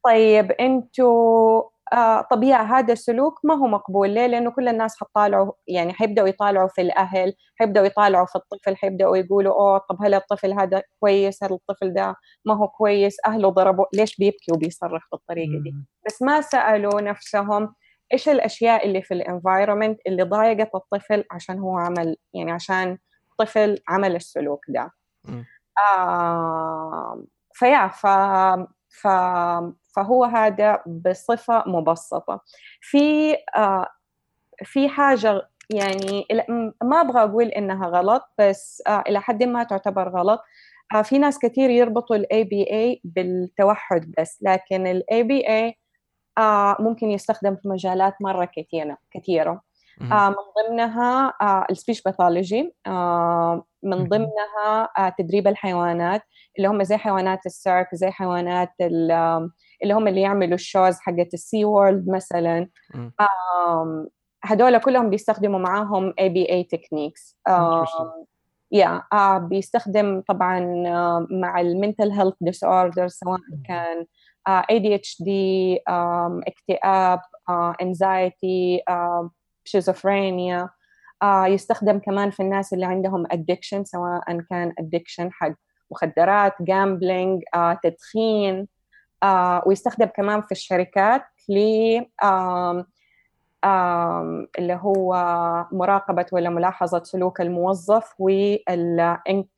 طيب 0.05 0.51
إنتوا 0.51 1.63
آه 1.93 2.21
طبيعة 2.21 2.63
هذا 2.79 2.93
السلوك 2.93 3.39
ما 3.43 3.53
هو 3.55 3.67
مقبول 3.67 4.09
ليه؟ 4.09 4.27
لأنه 4.27 4.51
كل 4.51 4.67
الناس 4.67 4.97
حطالعوا 4.99 5.51
يعني 5.67 5.93
حيبدأوا 5.93 6.27
يطالعوا 6.27 6.67
في 6.67 6.81
الأهل 6.81 7.33
حيبدأوا 7.55 7.85
يطالعوا 7.85 8.25
في 8.25 8.35
الطفل 8.35 8.75
حيبدأوا 8.75 9.17
يقولوا 9.17 9.53
أوه 9.53 9.77
طب 9.77 9.97
هل 10.03 10.13
الطفل 10.13 10.53
هذا 10.53 10.83
كويس 10.99 11.43
هل 11.43 11.53
الطفل 11.53 11.93
ده 11.93 12.15
ما 12.45 12.53
هو 12.57 12.67
كويس 12.67 13.17
أهله 13.27 13.49
ضربوا 13.49 13.85
ليش 13.93 14.17
بيبكي 14.17 14.51
وبيصرخ 14.53 15.03
بالطريقة 15.11 15.63
دي. 15.63 15.75
بس 16.07 16.21
ما 16.21 16.41
سألوا 16.41 17.01
نفسهم 17.01 17.73
إيش 18.13 18.29
الأشياء 18.29 18.85
اللي 18.87 19.01
في 19.01 19.13
الانفايرمنت 19.13 19.99
اللي 20.07 20.23
ضايقت 20.23 20.75
الطفل 20.75 21.23
عشان 21.31 21.59
هو 21.59 21.77
عمل 21.77 22.17
يعني 22.33 22.51
عشان 22.51 22.97
طفل 23.39 23.79
عمل 23.89 24.15
السلوك 24.15 24.65
ده. 24.69 24.91
آه 25.93 27.23
فيا 27.53 27.87
ف 27.87 28.07
ف 28.89 29.07
فهو 29.95 30.23
هذا 30.25 30.83
بصفة 30.85 31.63
مبسطة. 31.67 32.41
في 32.81 33.33
آه 33.57 33.87
في 34.63 34.89
حاجة 34.89 35.49
يعني 35.69 36.25
ما 36.83 37.01
أبغى 37.01 37.23
أقول 37.23 37.45
إنها 37.47 37.87
غلط 37.87 38.23
بس 38.39 38.83
آه 38.87 39.03
إلى 39.09 39.21
حد 39.21 39.43
ما 39.43 39.63
تعتبر 39.63 40.09
غلط. 40.09 40.41
آه 40.95 41.01
في 41.01 41.17
ناس 41.17 41.39
كثير 41.39 41.69
يربطوا 41.69 42.15
ال 42.15 42.25
ABA 42.33 42.99
بالتوحد 43.03 44.13
بس 44.19 44.39
لكن 44.41 44.87
ال 44.87 45.03
ABA 45.13 45.49
آه 45.49 45.73
ممكن 46.79 47.09
يستخدم 47.11 47.55
في 47.55 47.67
مجالات 47.67 48.13
مرة 48.21 48.45
كثيرة 48.55 48.97
كثيرة. 49.11 49.61
آه 50.01 50.29
من 50.29 50.35
ضمنها 50.69 51.33
آه 51.41 51.65
السبيش 51.69 52.01
باثولوجي 52.03 52.75
آه 52.87 53.63
من. 53.83 54.07
ضمنها 54.09 54.89
آه 54.97 55.09
تدريب 55.17 55.47
الحيوانات 55.47 56.21
اللي 56.57 56.67
هم 56.67 56.83
زي 56.83 56.97
حيوانات 56.97 57.45
السيرك 57.45 57.95
زي 57.95 58.11
حيوانات 58.11 58.69
اللي 58.81 59.93
هم 59.93 60.07
اللي 60.07 60.21
يعملوا 60.21 60.55
ال 60.55 60.63
shows 60.63 60.99
حقت 60.99 61.33
السي 61.33 61.65
وورلد 61.65 62.09
مثلا 62.09 62.67
هدول 64.43 64.77
كلهم 64.77 65.09
بيستخدموا 65.09 65.59
معاهم 65.59 66.11
ABA 66.11 66.65
techniques 66.75 67.35
Interesting. 67.49 68.25
yeah 68.71 69.03
آه 69.13 69.37
بيستخدم 69.37 70.21
طبعا 70.27 70.59
آه، 70.87 71.27
مع 71.31 71.61
ال 71.61 72.11
mental 72.11 72.33
health 72.41 72.63
disorder 72.63 73.07
سواء 73.07 73.39
كان 73.67 73.97
آه 73.99 74.05
ADHD 74.71 75.29
آم، 75.89 76.41
اكتئاب 76.47 77.19
آه 77.49 77.75
anxiety 77.83 78.83
آه 78.89 79.31
شيزوفرينيا 79.63 80.69
آه 81.23 81.47
يستخدم 81.47 81.99
كمان 81.99 82.31
في 82.31 82.39
الناس 82.43 82.73
اللي 82.73 82.85
عندهم 82.85 83.25
addiction 83.27 83.83
سواء 83.83 84.21
كان 84.49 84.73
addiction 84.81 85.27
حق 85.31 85.51
مخدرات 85.91 86.53
آه 87.55 87.79
تدخين. 87.83 88.67
آه 89.23 89.63
ويستخدم 89.65 90.05
كمان 90.05 90.41
في 90.41 90.51
الشركات 90.51 91.23
ل 91.49 91.59
اللي 94.59 94.73
هو 94.81 95.13
مراقبة 95.71 96.25
ولا 96.31 96.49
ملاحظة 96.49 97.03
سلوك 97.03 97.41
الموظف 97.41 98.13
وال 98.19 99.17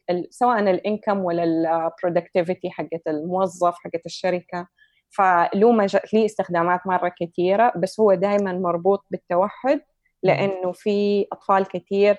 ال- 0.10 0.28
سواء 0.30 0.60
الانكم 0.60 1.19
ولا 1.23 1.43
البرودكتيفيتي 1.43 2.69
حقت 2.71 3.02
الموظف 3.08 3.75
حقت 3.75 4.02
الشركة. 4.06 4.67
فله 5.10 5.72
مج... 5.72 5.98
ليه 6.13 6.26
استخدامات 6.26 6.88
مرة 6.88 7.12
كثيرة 7.19 7.74
بس 7.76 8.00
هو 8.00 8.13
دائما 8.13 8.54
مربوط 8.54 9.06
بالتوحد 9.12 9.82
لأنه 10.24 10.72
في 10.72 11.28
أطفال 11.32 11.67
كثير 11.67 12.17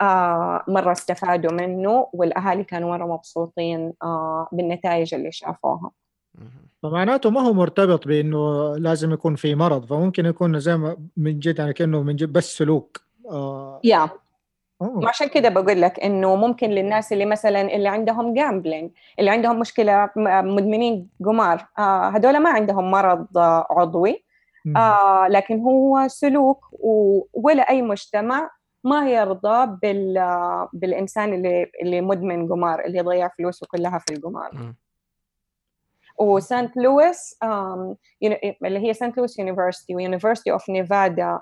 آه 0.00 0.64
مرة 0.68 0.92
استفادوا 0.92 1.52
منه 1.52 2.08
والأهالي 2.12 2.64
كانوا 2.64 2.96
مرة 2.96 3.06
مبسوطين 3.14 3.92
آه 4.02 4.48
بالنتائج 4.52 5.14
اللي 5.14 5.32
شافوها. 5.32 5.90
فمعناته 6.82 7.30
ما 7.30 7.40
هو 7.40 7.52
مرتبط 7.52 8.08
بإنه 8.08 8.74
لازم 8.76 9.12
يكون 9.12 9.36
في 9.36 9.54
مرض 9.54 9.84
فممكن 9.84 10.26
يكون 10.26 10.60
زي 10.60 10.76
ما 10.76 10.96
من 11.16 11.38
جد 11.38 11.58
يعني 11.58 11.72
كأنه 11.72 12.02
من 12.02 12.16
جد 12.16 12.32
بس 12.32 12.58
سلوك 12.58 13.00
آه 13.30 13.80
يا. 13.84 14.08
وعشان 15.04 15.28
كده 15.28 15.48
بقول 15.48 15.82
لك 15.82 16.00
إنه 16.00 16.36
ممكن 16.36 16.70
للناس 16.70 17.12
اللي 17.12 17.24
مثلا 17.26 17.60
اللي 17.60 17.88
عندهم 17.88 18.34
جامبلينج 18.34 18.90
اللي 19.18 19.30
عندهم 19.30 19.58
مشكلة 19.60 20.10
م- 20.16 20.54
مدمنين 20.56 21.08
قمار 21.24 21.66
آه 21.78 22.08
هذول 22.08 22.38
ما 22.38 22.50
عندهم 22.50 22.90
مرض 22.90 23.38
آه 23.38 23.66
عضوي. 23.70 24.24
آه 24.76 25.28
لكن 25.28 25.60
هو 25.60 26.08
سلوك 26.08 26.64
ولا 27.32 27.62
أي 27.70 27.82
مجتمع 27.82 28.50
ما 28.84 29.10
يرضى 29.10 29.76
بال 29.82 30.18
آه، 30.18 30.68
بالإنسان 30.72 31.34
اللي 31.34 31.70
اللي 31.82 32.00
مدمن 32.00 32.48
قمار 32.48 32.84
اللي 32.84 32.98
يضيع 32.98 33.28
فلوسه 33.28 33.66
كلها 33.70 33.98
في 33.98 34.14
القمار 34.14 34.50
مم. 34.54 34.76
وسانت 36.20 36.76
لويس 36.76 37.38
يون- 38.22 38.36
اللي 38.64 38.78
هي 38.88 38.94
سانت 38.94 39.18
لويس 39.18 39.38
university 39.38 39.94
و 39.94 39.99
University 39.99 40.52
of 40.52 40.68
Nevada 40.70 41.40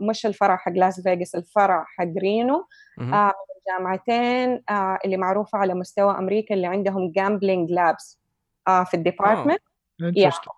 مش 0.00 0.26
الفرع 0.26 0.56
حق 0.56 0.72
لاس 0.72 1.00
فيغاس 1.00 1.34
الفرع 1.34 1.84
حق 1.98 2.06
رينو. 2.18 2.66
آه، 3.14 3.32
الجامعتين 3.58 4.62
آه، 4.70 4.98
اللي 5.04 5.16
معروفة 5.16 5.58
على 5.58 5.74
مستوى 5.74 6.18
أمريكا 6.18 6.54
اللي 6.54 6.66
عندهم 6.66 7.12
gambling 7.12 7.70
labs 7.70 8.20
في 8.66 8.94
ال 8.94 9.00
department. 9.00 9.62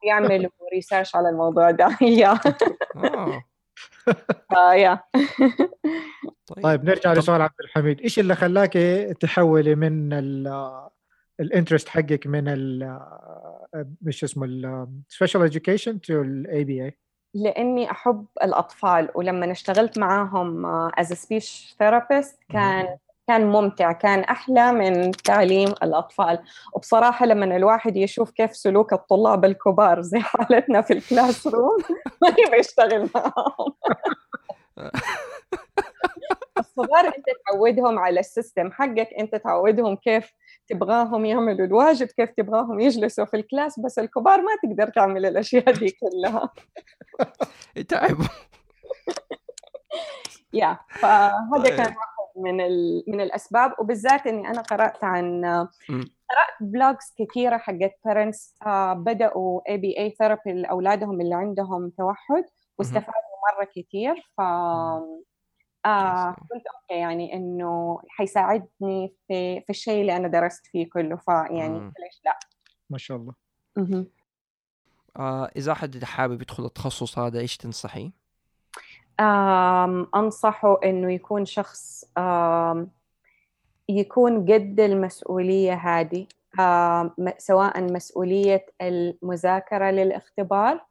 بيعملوا 0.02 0.50
research 0.74 1.16
على 1.16 1.28
الموضوع 1.28 1.70
ده. 1.70 1.88
yeah 2.00 2.38
آه. 2.96 3.42
آه، 4.56 4.74
yeah 4.74 5.00
طيب. 6.46 6.84
نرجع 6.84 7.12
لسؤال 7.12 7.42
عبد 7.42 7.54
الحميد. 7.64 8.00
إيش 8.00 8.18
اللي 8.18 8.34
خلاك 8.34 8.72
تحولي 9.20 9.74
من 9.74 10.12
ال 11.40 11.46
interest 11.46 11.88
حقك 11.88 12.26
من 12.26 12.48
ال 12.48 13.00
مش 14.03 14.24
اسمه 14.24 14.46
ال 14.46 14.60
special 14.60 15.52
education 15.53 15.92
to 15.92 16.11
ال 16.11 16.64
ABA 16.64 16.98
لأني 17.35 17.90
أحب 17.90 18.26
الأطفال 18.42 19.09
ولما 19.14 19.53
اشتغلت 19.53 19.98
معاهم 19.98 20.66
as 20.98 21.12
speech 21.12 21.76
therapist 21.78 22.38
كان 22.48 22.96
كان 23.31 23.46
ممتع 23.46 23.92
كان 23.92 24.20
أحلى 24.20 24.72
من 24.72 25.11
تعليم 25.11 25.68
الأطفال. 25.83 26.38
وبصراحة 26.72 27.26
لما 27.26 27.57
الواحد 27.57 27.96
يشوف 27.96 28.31
كيف 28.31 28.57
سلوك 28.57 28.92
الطلاب 28.92 29.44
الكبار 29.44 30.00
زي 30.00 30.20
حالتنا 30.20 30.81
في 30.81 30.92
ال 30.92 31.46
classroom 31.46 31.78
ما 32.22 32.29
يبغى 32.29 32.59
يشتغل 32.59 33.11
معاهم. 33.14 33.72
الصغار 36.80 37.06
انت 37.06 37.26
تعودهم 37.46 37.98
على 37.98 38.20
ال 38.20 38.28
system 38.28 38.72
حقك 38.72 39.08
انت 39.18 39.34
تعودهم 39.34 39.96
كيف 39.96 40.32
تبغاهم 40.68 41.24
يعملوا 41.24 41.66
الواجب 41.66 42.06
كيف 42.06 42.30
تبغاهم 42.30 42.80
يجلسوا 42.80 43.24
في 43.24 43.36
ال 43.37 43.44
class 43.44 43.80
بس 43.80 43.98
الكبار 43.98 44.40
ما 44.40 44.52
تقدر 44.62 44.88
تعمل 44.92 45.26
الأشياء 45.26 45.72
دي 45.72 45.90
كلها 45.90 46.50
تعبوا 47.88 48.24
yeah 50.52 50.78
فهذا 50.88 51.62
طيب. 51.64 51.76
كان 51.76 51.86
واحد 51.86 52.20
من 52.36 52.60
ال... 52.60 53.04
من 53.08 53.20
الأسباب 53.20 53.74
وبالذات 53.78 54.26
إني 54.26 54.48
أنا 54.48 54.60
قرأت 54.60 55.04
عن. 55.04 55.44
قرأت 56.30 56.56
blogs 56.61 57.14
كثيرة 57.18 57.56
حقت 57.56 57.94
parents 58.04 58.54
بدأوا 58.92 59.60
ABA 59.68 59.98
therapy 59.98 60.52
لأولادهم 60.52 61.20
اللي 61.20 61.34
عندهم 61.34 61.90
توحد 61.90 62.44
واستفادوا 62.78 63.30
مرة 63.52 63.68
كثير 63.76 64.32
ف 64.36 64.40
آه. 65.86 66.30
قلت 66.30 66.64
okay 66.74 67.00
يعني 67.00 67.34
إنه 67.34 68.00
حيساعدني 68.08 69.14
في 69.28 69.60
في 69.60 69.70
الشيء 69.70 70.00
اللي 70.00 70.16
أنا 70.16 70.28
درست 70.28 70.66
فيه 70.66 70.90
كله 70.90 71.16
فيعني. 71.16 71.78
ليش 71.78 72.20
لا 72.24 72.38
ما 72.90 72.98
شاء 72.98 73.16
الله. 73.16 73.34
آه 75.16 75.50
إذا 75.56 75.72
أحد 75.72 76.04
حابب 76.04 76.42
يدخل 76.42 76.64
التخصص 76.64 77.18
هذا 77.18 77.38
إيش 77.38 77.56
تنصحيه؟ 77.56 78.10
أنصحه 80.14 80.80
إنه 80.84 81.12
يكون 81.12 81.44
شخص 81.44 82.04
يكون 83.88 84.52
قد 84.52 84.80
المسؤولية 84.80 85.74
هذه 85.74 86.26
سواء 87.38 87.92
مسؤولية 87.92 88.66
المذاكرة 88.80 89.90
للاختبار 89.90 90.86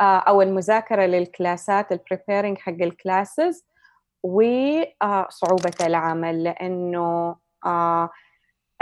آه، 0.00 0.18
أو 0.18 0.42
المذاكرة 0.42 1.06
لل 1.06 1.28
class 1.28 1.81
ات 1.81 1.92
ال 1.92 1.99
preparing 1.99 2.58
حق 2.58 2.72
ال 2.72 2.84
classes 2.84 3.66
وصعوبة 4.26 5.86
العمل 5.86 6.44
لأنه 6.44 7.36
آه، 7.66 8.10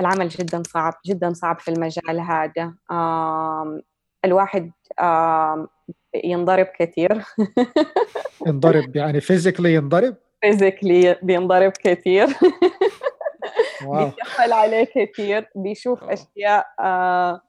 العمل 0.00 0.28
جدا 0.28 0.62
صعب 0.66 0.94
جدا 1.06 1.32
صعب 1.32 1.58
في 1.58 1.68
المجال 1.70 2.20
هذا. 2.20 2.74
الواحد 4.24 4.72
ينضرب 6.24 6.66
كثير. 6.78 7.24
ينضرب 8.46 8.96
يعني 8.96 9.20
physically 9.20 9.74
ينضرب؟ 9.74 10.16
physically 10.42 11.18
بينضرب 11.22 11.72
كثير. 11.72 12.26
wow. 13.86 14.04
بيتقل 14.04 14.52
عليه 14.52 14.84
كثير 14.84 15.50
بيشوف. 15.54 16.04
أشياء 16.04 16.66
آه، 16.80 17.40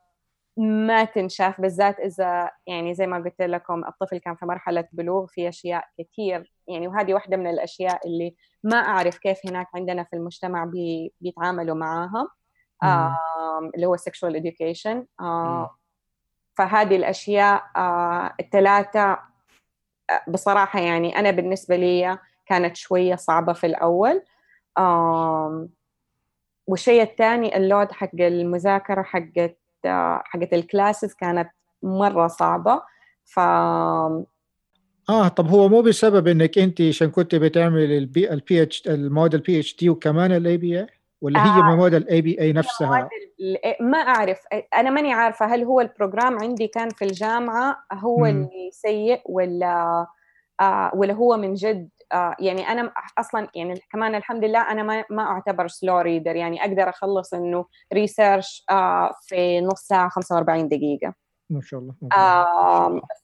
ما 0.57 1.03
تنشاف 1.03 1.61
بالذات 1.61 1.99
إذا 1.99 2.51
يعني 2.67 2.93
زي 2.93 3.07
ما 3.07 3.17
قلت 3.17 3.41
لكم 3.41 3.85
الطفل 3.85 4.17
كان 4.17 4.35
في 4.35 4.45
مرحلة 4.45 4.87
بلوغ 4.91 5.25
في 5.27 5.49
أشياء 5.49 5.85
كثير 5.99 6.53
يعني 6.67 6.87
وهذه 6.87 7.13
واحدة 7.13 7.37
من 7.37 7.47
الأشياء 7.47 8.07
اللي 8.07 8.35
ما 8.63 8.77
أعرف 8.77 9.17
كيف 9.17 9.39
هناك 9.45 9.67
عندنا 9.75 10.03
في 10.03 10.15
المجتمع 10.15 10.65
بي 10.65 11.13
بيتعاملوا 11.21 11.75
معاها. 11.75 12.27
اللي 13.75 13.85
هو 13.85 13.97
sexual 13.97 14.33
education. 14.41 14.97
فهذه 16.57 16.95
الأشياء 16.95 17.63
الثلاثه 18.39 19.19
بصراحة 20.27 20.79
يعني 20.79 21.19
أنا 21.19 21.31
بالنسبة 21.31 21.75
لي 21.75 22.19
كانت 22.45 22.75
شوية 22.75 23.15
صعبة 23.15 23.53
في 23.53 23.65
الأول. 23.65 24.23
والشيء 26.67 27.01
الثاني 27.01 27.57
ال 27.58 27.64
load 27.64 27.91
حق 27.91 28.09
المذاكرة 28.13 29.03
حقت 29.03 29.57
حقت 30.26 30.54
ال 30.53 30.61
classes 30.61 31.13
كانت 31.13 31.50
مرة 31.84 32.28
صعبة 32.28 32.82
ف 33.26 33.39
آه 35.10 35.28
طب 35.28 35.48
هو 35.48 35.69
مو 35.69 35.82
بسبب 35.82 36.28
إنك 36.28 36.58
أنت 36.58 36.82
عشان 36.82 37.12
كنت 37.12 37.36
بتعمل 37.36 37.91
ال 37.91 38.12
P 38.12 38.34
ال 38.34 38.62
PhD 38.62 38.88
المواد 38.88 39.34
ال 39.34 39.60
PhD 39.60 39.89
وكمان 39.89 40.32
ال 40.31 40.58
ABA 40.58 40.88
ولا 41.21 41.45
هي 41.45 41.60
آه. 41.60 41.76
مواد 41.76 41.93
ال 41.93 42.21
ABA 42.21 42.53
نفسها 42.54 43.10
ما 43.80 43.98
أعرف 43.98 44.39
أنا 44.78 44.89
ماني 44.89 45.13
عارفة 45.13 45.45
هل 45.45 45.63
هو 45.63 45.82
ال 45.81 45.89
program 45.89 46.39
عندي 46.39 46.67
كان 46.67 46.89
في 46.89 47.06
الجامعة 47.06 47.86
هو. 47.93 48.26
اللي 48.26 48.69
سيء 48.71 49.21
ولا 49.26 50.08
آه 50.62 50.91
ولا 50.95 51.13
هو 51.13 51.38
من 51.38 51.54
جد 51.54 51.89
يعني 52.39 52.67
أنا 52.67 52.91
أصلا 53.17 53.47
يعني 53.55 53.79
كمان 53.91 54.15
الحمد 54.15 54.45
لله 54.45 54.71
أنا 54.71 54.83
ما 54.83 55.03
ما 55.09 55.23
أعتبر 55.23 55.67
slow 55.67 55.99
reader 55.99 56.36
يعني 56.35 56.61
أقدر 56.61 56.89
أخلص 56.89 57.33
إنه 57.33 57.65
research 57.93 58.63
آه 58.69 59.11
في 59.21 59.61
نص 59.61 59.81
ساعة 59.81 60.09
45 60.09 60.67
دقيقة 60.67 61.13
ما 61.49 61.61
شاء 61.61 61.79
الله 61.79 61.93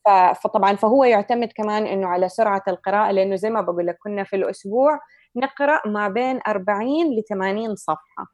ف- 0.05 0.39
فطبعا 0.43 0.75
فهو 0.75 1.03
يعتمد 1.03 1.51
كمان 1.55 1.85
إنه 1.87 2.07
على 2.07 2.29
سرعة 2.29 2.63
القراءة 2.67 3.11
لأنه 3.11 3.35
زي 3.35 3.49
ما 3.49 3.61
بقول 3.61 3.87
لك 3.87 3.97
كنا 4.03 4.23
في 4.23 4.35
الأسبوع 4.35 4.99
نقرأ 5.35 5.79
ما 5.87 6.07
بين 6.07 6.39
40 6.47 6.87
ل 7.19 7.23
80 7.29 7.75
صفحة 7.75 8.27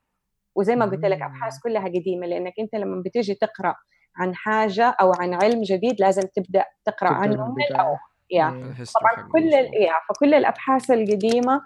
وزي 0.55 0.75
ما 0.75 0.85
قلت 0.85 1.05
لك. 1.05 1.21
أبحاث 1.21 1.59
كلها 1.63 1.85
قديمة 1.87 2.27
لأنك 2.27 2.53
أنت 2.59 2.75
لما 2.75 3.01
بتيجي 3.05 3.33
تقرأ 3.35 3.75
عن 4.17 4.35
حاجة 4.35 4.95
أو 5.01 5.11
عن 5.19 5.33
علم 5.33 5.61
جديد 5.61 6.01
لازم 6.01 6.21
تبدأ 6.35 6.65
تقرأ 6.85 7.09
عنه 7.09 7.47
من. 7.47 7.63
الأول 7.71 7.97
yeah 8.31 8.49
إيه. 8.49 8.83
طبعا 8.99 9.29
كل. 9.31 9.53
yeah 9.53 9.93
فكل 10.09 10.33
الأبحاث 10.33 10.91
القديمة 10.91 11.61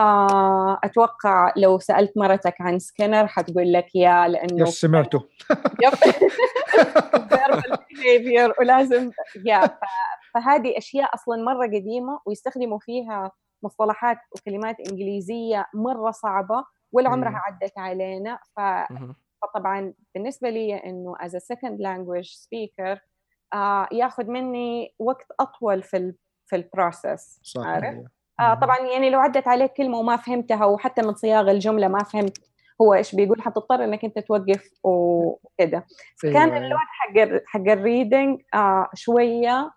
آه 0.00 0.80
أتوقع 0.84 1.52
لو 1.56 1.78
سألت 1.78 2.12
مرتك 2.16 2.60
عن 2.60 2.78
سكينر 2.78 3.26
حتقول 3.26 3.72
لك 3.72 3.94
yeah 3.94 4.28
لأنه 4.28 4.68
yes 4.68 4.80
سمعته 4.80 5.28
yep 5.82 5.92
ولازم 8.60 9.10
yeah 9.44 9.78
فهذه 10.34 10.78
أشياء 10.78 11.14
أصلا 11.14 11.42
مرة 11.42 11.66
قديمة 11.66 12.20
ويستخدموا 12.26 12.78
فيها 12.78 13.32
مصطلحات 13.62 14.18
وكلمات 14.32 14.76
إنجليزية 14.80 15.66
مرة 15.74 16.10
صعبة 16.10 16.64
ولا. 16.92 17.08
عمرها 17.08 17.42
عدت 17.46 17.78
علينا 17.78 18.38
ف... 18.56 18.60
فطبعا 19.42 19.94
بالنسبة 20.14 20.50
لي 20.50 20.74
إنه 20.74 21.16
as 21.16 21.30
a 21.30 21.40
second 21.40 21.80
language 21.80 22.34
speaker 22.34 22.98
ياخذ 23.92 24.24
مني 24.26 24.94
وقت 24.98 25.26
أطول 25.40 25.82
في 25.82 25.96
ال... 25.96 26.14
في 26.46 26.56
ال 26.56 26.66
process 26.66 27.40
صح 27.42 27.66
عارف؟ 27.66 27.84
أيوة. 27.84 28.10
آه. 28.40 28.54
طبعا 28.54 28.78
يعني 28.78 29.10
لو 29.10 29.20
عدت 29.20 29.48
عليك 29.48 29.72
كلمة 29.72 29.98
وما 29.98 30.16
فهمتها 30.16 30.64
وحتى 30.64 31.02
من 31.02 31.14
صياغة 31.14 31.50
الجملة 31.50 31.88
ما 31.88 32.04
فهمت 32.04 32.38
هو 32.82 32.94
إيش 32.94 33.14
بيقول 33.14 33.42
حتضطر 33.42 33.84
إنك 33.84 34.04
أنت 34.04 34.18
توقف 34.18 34.70
وكذا 34.82 35.82
كان 36.22 36.50
أيوة، 36.50 36.56
ال 36.56 36.60
load 36.60 36.78
حق 36.78 37.42
حق 37.46 37.60
ال 37.60 37.70
reading 37.70 38.40
آه 38.54 38.88
شوية 38.94 39.70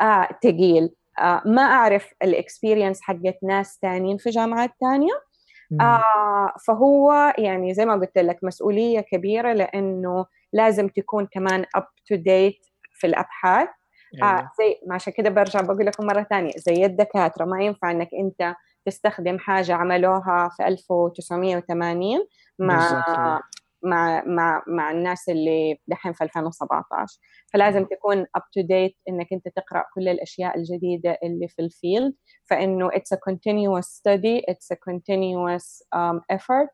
آه 0.00 0.28
تقيل 0.40 0.94
آه 1.18 1.42
ما 1.44 1.62
أعرف 1.62 2.14
ال 2.22 2.29
experience 2.29 3.00
حقت 3.02 3.38
ناس 3.42 3.78
تانيين 3.78 4.16
في 4.16 4.30
جامعات 4.30 4.70
مم. 4.82 5.80
آه 5.80 6.52
فهو 6.66 7.34
يعني 7.38 7.74
زي 7.74 7.84
ما 7.84 7.94
قلت 7.94 8.18
لك 8.18 8.38
مسؤولية 8.42 9.00
كبيرة 9.00 9.52
لأنه 9.52 10.26
لازم 10.52 10.88
تكون 10.88 11.26
كمان 11.26 11.64
up 11.74 11.86
to 12.08 12.14
date 12.14 12.65
في 12.96 13.06
الأبحاث. 13.06 13.68
أيوة. 14.14 14.38
آه 14.38 14.50
زي 14.58 14.80
ما 14.86 14.94
عشان 14.94 15.12
كده 15.12 15.30
برجع 15.30 15.60
بقول 15.60 15.86
لكم 15.86 16.06
مرة 16.06 16.22
ثانية 16.22 16.52
زي 16.56 16.84
الدكاترة 16.84 17.44
ما 17.44 17.62
ينفع 17.64 17.90
إنك 17.90 18.08
أنت 18.20 18.54
تستخدم 18.86 19.38
حاجة 19.38 19.74
عملوها 19.74 20.50
في 20.56 20.66
1980 20.68 22.26
مع 22.58 22.78
بالضبط. 22.78 23.42
مع 23.82 24.22
مع 24.26 24.62
مع 24.66 24.90
الناس 24.90 25.28
اللي 25.28 25.78
دحين 25.88 26.12
في 26.12 26.24
2017 26.24 27.18
فلازم 27.52 27.84
تكون 27.84 28.24
up 28.24 28.42
to 28.58 28.62
date 28.62 28.94
إنك 29.08 29.26
أنت 29.32 29.48
تقرأ 29.48 29.84
كل 29.94 30.08
الأشياء 30.08 30.58
الجديدة 30.58 31.18
اللي 31.22 31.48
في 31.48 31.62
ال 31.62 31.71
field 31.71 32.14
فإنه 32.44 32.90
it's 32.90 33.16
a 33.16 33.18
continuous 33.30 33.86
study 33.86 34.42
it's 34.50 34.68
a 34.72 34.76
continuous 34.90 35.82
um, 35.96 36.20
effort. 36.36 36.68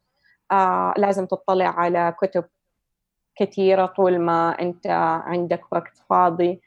آه 0.52 0.94
لازم 0.96 1.26
تطلع 1.26 1.66
على 1.68 2.14
كتب 2.20 2.44
كثيرة 3.36 3.86
طول 3.86 4.18
ما 4.18 4.56
أنت 4.60 4.86
عندك 5.26 5.72
وقت 5.72 5.98
فاضي. 6.10 6.60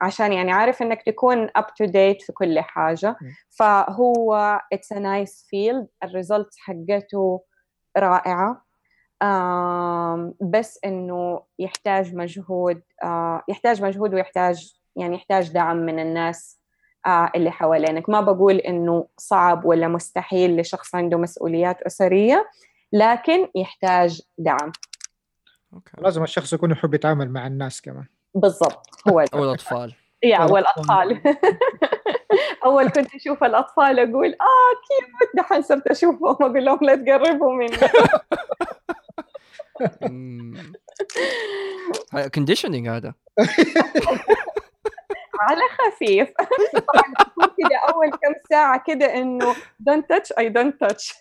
عشان 0.00 0.32
يعني 0.32 0.52
عارف 0.52 0.82
إنك 0.82 1.02
تكون 1.02 1.48
up 1.48 1.66
to 1.82 1.86
date 1.86 2.26
في 2.26 2.32
كل 2.34 2.60
حاجة. 2.60 3.16
فهو 3.48 4.60
it's 4.74 4.96
a 4.96 5.00
nice 5.00 5.46
field. 5.48 5.86
ال 6.04 6.11
result 6.11 6.54
حقته 6.58 7.42
رائعة. 7.96 8.64
بس 10.40 10.78
إنه 10.84 11.42
يحتاج 11.58 12.14
مجهود 12.14 12.82
يحتاج 13.48 13.82
مجهود 13.82 14.14
ويحتاج 14.14 14.74
يعني 14.96 15.16
يحتاج 15.16 15.52
دعم 15.52 15.76
من 15.76 15.98
الناس 15.98 16.60
اللي 17.34 17.50
حوالينك. 17.50 18.08
ما 18.08 18.20
بقول 18.20 18.56
إنه 18.56 19.06
صعب 19.16 19.64
ولا 19.64 19.88
مستحيل 19.88 20.60
لشخص 20.60 20.94
عنده 20.94 21.18
مسؤوليات 21.18 21.82
أسرية. 21.82 22.50
لكن 22.92 23.48
يحتاج 23.54 24.20
دعم. 24.38 24.72
okay. 25.74 25.92
لازم 25.98 26.22
الشخص 26.22 26.52
يكون 26.52 26.70
يحب 26.70 26.94
يتعامل 26.94 27.30
مع 27.30 27.46
الناس 27.46 27.80
كمان. 27.80 28.04
بالضبط 28.34 28.86
هو. 29.08 29.20
أو 29.20 29.44
الأطفال. 29.44 29.94
yeah 30.22 30.40
والأطفال. 30.40 30.96
والاطفال 30.96 31.36
أول 32.64 32.88
كنت 32.88 33.14
أشوف 33.14 33.44
الأطفال 33.44 33.98
أقول 33.98 34.26
آه 34.26 34.72
cute 34.88 35.36
دحين 35.44 35.62
صرت 35.62 35.86
أشوفهم 35.86 36.36
أقول 36.40 36.64
لهم 36.64 36.78
لا 36.82 36.96
تقربوا 36.96 37.52
مني. 37.52 37.76
كونديشننج 42.34 42.88
هذا. 42.88 43.14
على 45.40 45.60
خفيف. 45.78 46.28
طبعا 46.72 47.14
كده 47.58 47.78
أول 47.94 48.10
كم 48.10 48.34
ساعة 48.50 48.82
كده 48.86 49.14
إنه 49.16 49.54
don't 49.90 50.04
touch 50.12 50.32
I 50.40 50.44
don't 50.48 50.74
touch. 50.88 51.14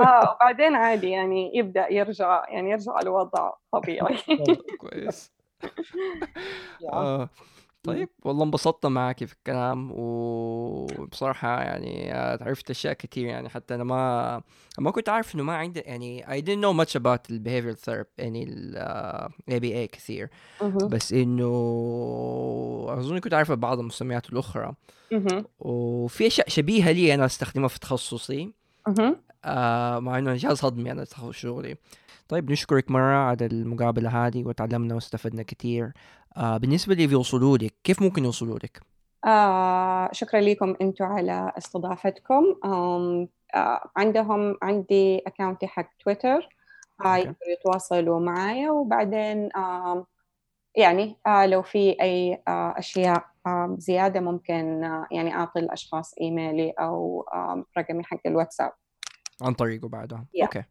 آه 0.00 0.34
وبعدين 0.34 0.74
عادي 0.74 1.10
يعني 1.10 1.52
يبدأ 1.54 1.92
يرجع 1.92 2.44
يعني 2.48 2.70
يرجع 2.70 3.00
الوضع 3.00 3.52
طبيعي 3.72 4.18
كويس 4.80 5.32
آه. 6.92 7.28
طيب 7.82 8.08
والله 8.24 8.44
انبسطت 8.44 8.86
معاكي 8.86 9.26
في 9.26 9.32
الكلام 9.32 9.90
وبصراحة 9.92 11.62
يعني 11.62 12.14
آه، 12.14 12.44
عرفت 12.44 12.70
أشياء 12.70 12.92
كتير 12.92 13.26
يعني 13.26 13.48
حتى 13.48 13.74
أنا 13.74 13.84
ما 13.84 14.42
ما 14.78 14.90
كنت 14.90 15.08
عارف 15.08 15.34
إنه 15.34 15.42
ما 15.42 15.56
عندي 15.56 15.80
يعني 15.80 16.24
I 16.24 16.44
didn't 16.44 16.62
know 16.62 16.86
much 16.86 17.00
about 17.00 17.30
ال 17.30 17.42
behavioral 17.44 17.78
therapy 17.78 18.12
يعني 18.18 18.44
ال 18.44 18.74
آه، 18.76 19.28
ABA 19.50 19.90
كثير 19.92 20.28
مهم. 20.62 20.88
بس 20.88 21.12
إنه 21.12 21.46
أظن 22.88 23.18
كنت 23.18 23.34
عارفة 23.34 23.54
بعض 23.54 23.78
المسميات 23.78 24.32
الأخرى. 24.32 24.72
وفي 25.58 26.26
أشياء 26.26 26.48
شبيهة 26.48 26.90
لي 26.92 27.14
أنا 27.14 27.24
أستخدمها 27.24 27.68
في 27.68 27.80
تخصصي. 27.80 28.52
آه 29.44 29.98
مع 29.98 30.18
إنه 30.18 30.34
جهاز 30.34 30.64
هضمي 30.64 30.92
أنا 30.92 31.04
تخصص 31.04 31.30
شغلي. 31.30 31.76
طيب 32.28 32.50
نشكرك 32.50 32.90
مرة 32.90 33.16
على 33.16 33.46
المقابلة 33.46 34.26
هذه 34.26 34.44
وتعلمنا 34.44 34.94
واستفدنا 34.94 35.42
كثير 35.42 35.92
آه 36.36 36.56
بالنسبة 36.56 36.92
اللي 36.92 37.06
بيوصلوا 37.06 37.58
لك 37.58 37.74
كيف 37.84 38.02
ممكن 38.02 38.24
يوصلوا 38.24 38.58
لك؟ 38.58 38.80
آه 39.26 40.08
شكرا 40.12 40.40
لكم 40.40 40.76
أنتم 40.80 41.04
على 41.04 41.52
استضافتكم. 41.58 42.44
آه 42.64 43.28
عندهم 43.96 44.56
عندي 44.62 45.18
account 45.26 45.61
ي 45.61 45.66
حق 45.66 45.90
تويتر 46.04 46.48
آه. 47.04 47.16
يقدروا 47.16 47.52
يتواصلوا 47.60 48.20
معايا 48.20 48.70
وبعدين 48.70 49.50
آم 49.56 50.06
يعني 50.76 51.16
آه 51.26 51.46
لو 51.46 51.62
في 51.62 51.96
أي 52.02 52.42
آه 52.48 52.74
أشياء 52.78 53.24
آه 53.46 53.76
زيادة 53.78 54.20
ممكن 54.20 54.84
آه 54.84 55.06
يعني 55.12 55.34
أعطي 55.34 55.60
الأشخاص 55.60 56.14
إيميلي 56.20 56.70
أو 56.70 57.28
آه 57.34 57.64
رقمي 57.78 58.04
حق 58.04 58.20
الواتساب. 58.26 58.72
عن 59.42 59.52
طريقه 59.52 59.88
بعدها. 59.88 60.24
Yeah. 60.36 60.42
okay. 60.42 60.62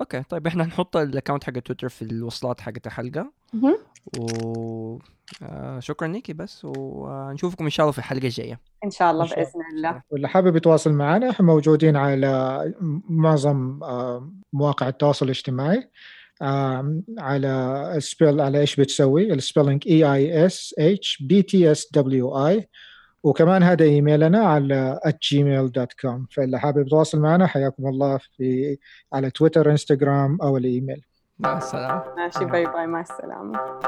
okay. 0.00 0.22
طيب 0.22 0.46
إحنا 0.46 0.64
نحط 0.64 0.96
ال 0.96 1.02
account 1.02 1.44
حق 1.44 1.52
تويتر 1.52 1.88
في 1.88 2.02
الوصلات 2.02 2.60
حقت 2.60 2.86
الحلقة. 2.86 3.32
مهم. 3.52 3.78
و 4.18 4.98
آه 5.42 5.80
شكرا 5.80 6.08
ليكي 6.08 6.32
بس 6.32 6.62
ونشوفكم 6.64 7.64
إن 7.64 7.70
شاء 7.70 7.84
الله 7.84 7.92
في 7.92 7.98
الحلقة 7.98 8.24
الجاية. 8.24 8.60
إن 8.84 8.90
شاء 8.90 9.10
الله 9.10 9.22
إن 9.22 9.28
شاء 9.28 9.38
الله. 9.38 9.50
بإذن 9.50 9.76
الله. 9.76 10.02
واللي 10.10 10.28
حابب 10.28 10.56
يتواصل 10.56 10.92
معنا 10.92 11.30
إحنا 11.30 11.46
موجودين 11.46 11.96
على 11.96 12.74
معظم 13.08 13.82
آه، 13.82 14.32
مواقع 14.52 14.88
التواصل 14.88 15.24
الاجتماعي 15.24 15.90
على 17.18 17.92
السبيل 17.96 18.40
على 18.40 18.60
إيش 18.60 18.80
بتسوي؟ 18.80 19.32
ال 19.32 19.38
spelling 19.38 19.88
E 19.88 20.04
I 20.14 20.46
S 20.46 20.74
H 20.78 21.22
B 21.22 21.42
T 21.42 21.72
S 21.72 21.92
W 21.92 22.46
I 22.46 22.68
وكمان 23.24 23.62
هذا 23.62 23.84
إيميلنا 23.84 24.38
على 24.38 25.00
gmail.com 25.04 26.26
فاللي 26.30 26.58
حابب 26.58 26.86
يتواصل 26.86 27.20
معنا 27.20 27.46
حياكم 27.46 27.86
الله 27.86 28.18
في 28.36 28.78
على 29.12 29.30
تويتر 29.30 29.70
إنستغرام 29.70 30.38
أو 30.42 30.56
الإيميل. 30.56 31.04
مع 31.38 31.58
السلامة. 31.58 32.02
ماشي 32.16 32.44
bye 32.44 32.66
bye 32.66 32.86
مع 32.86 33.00
السلامة. 33.00 33.80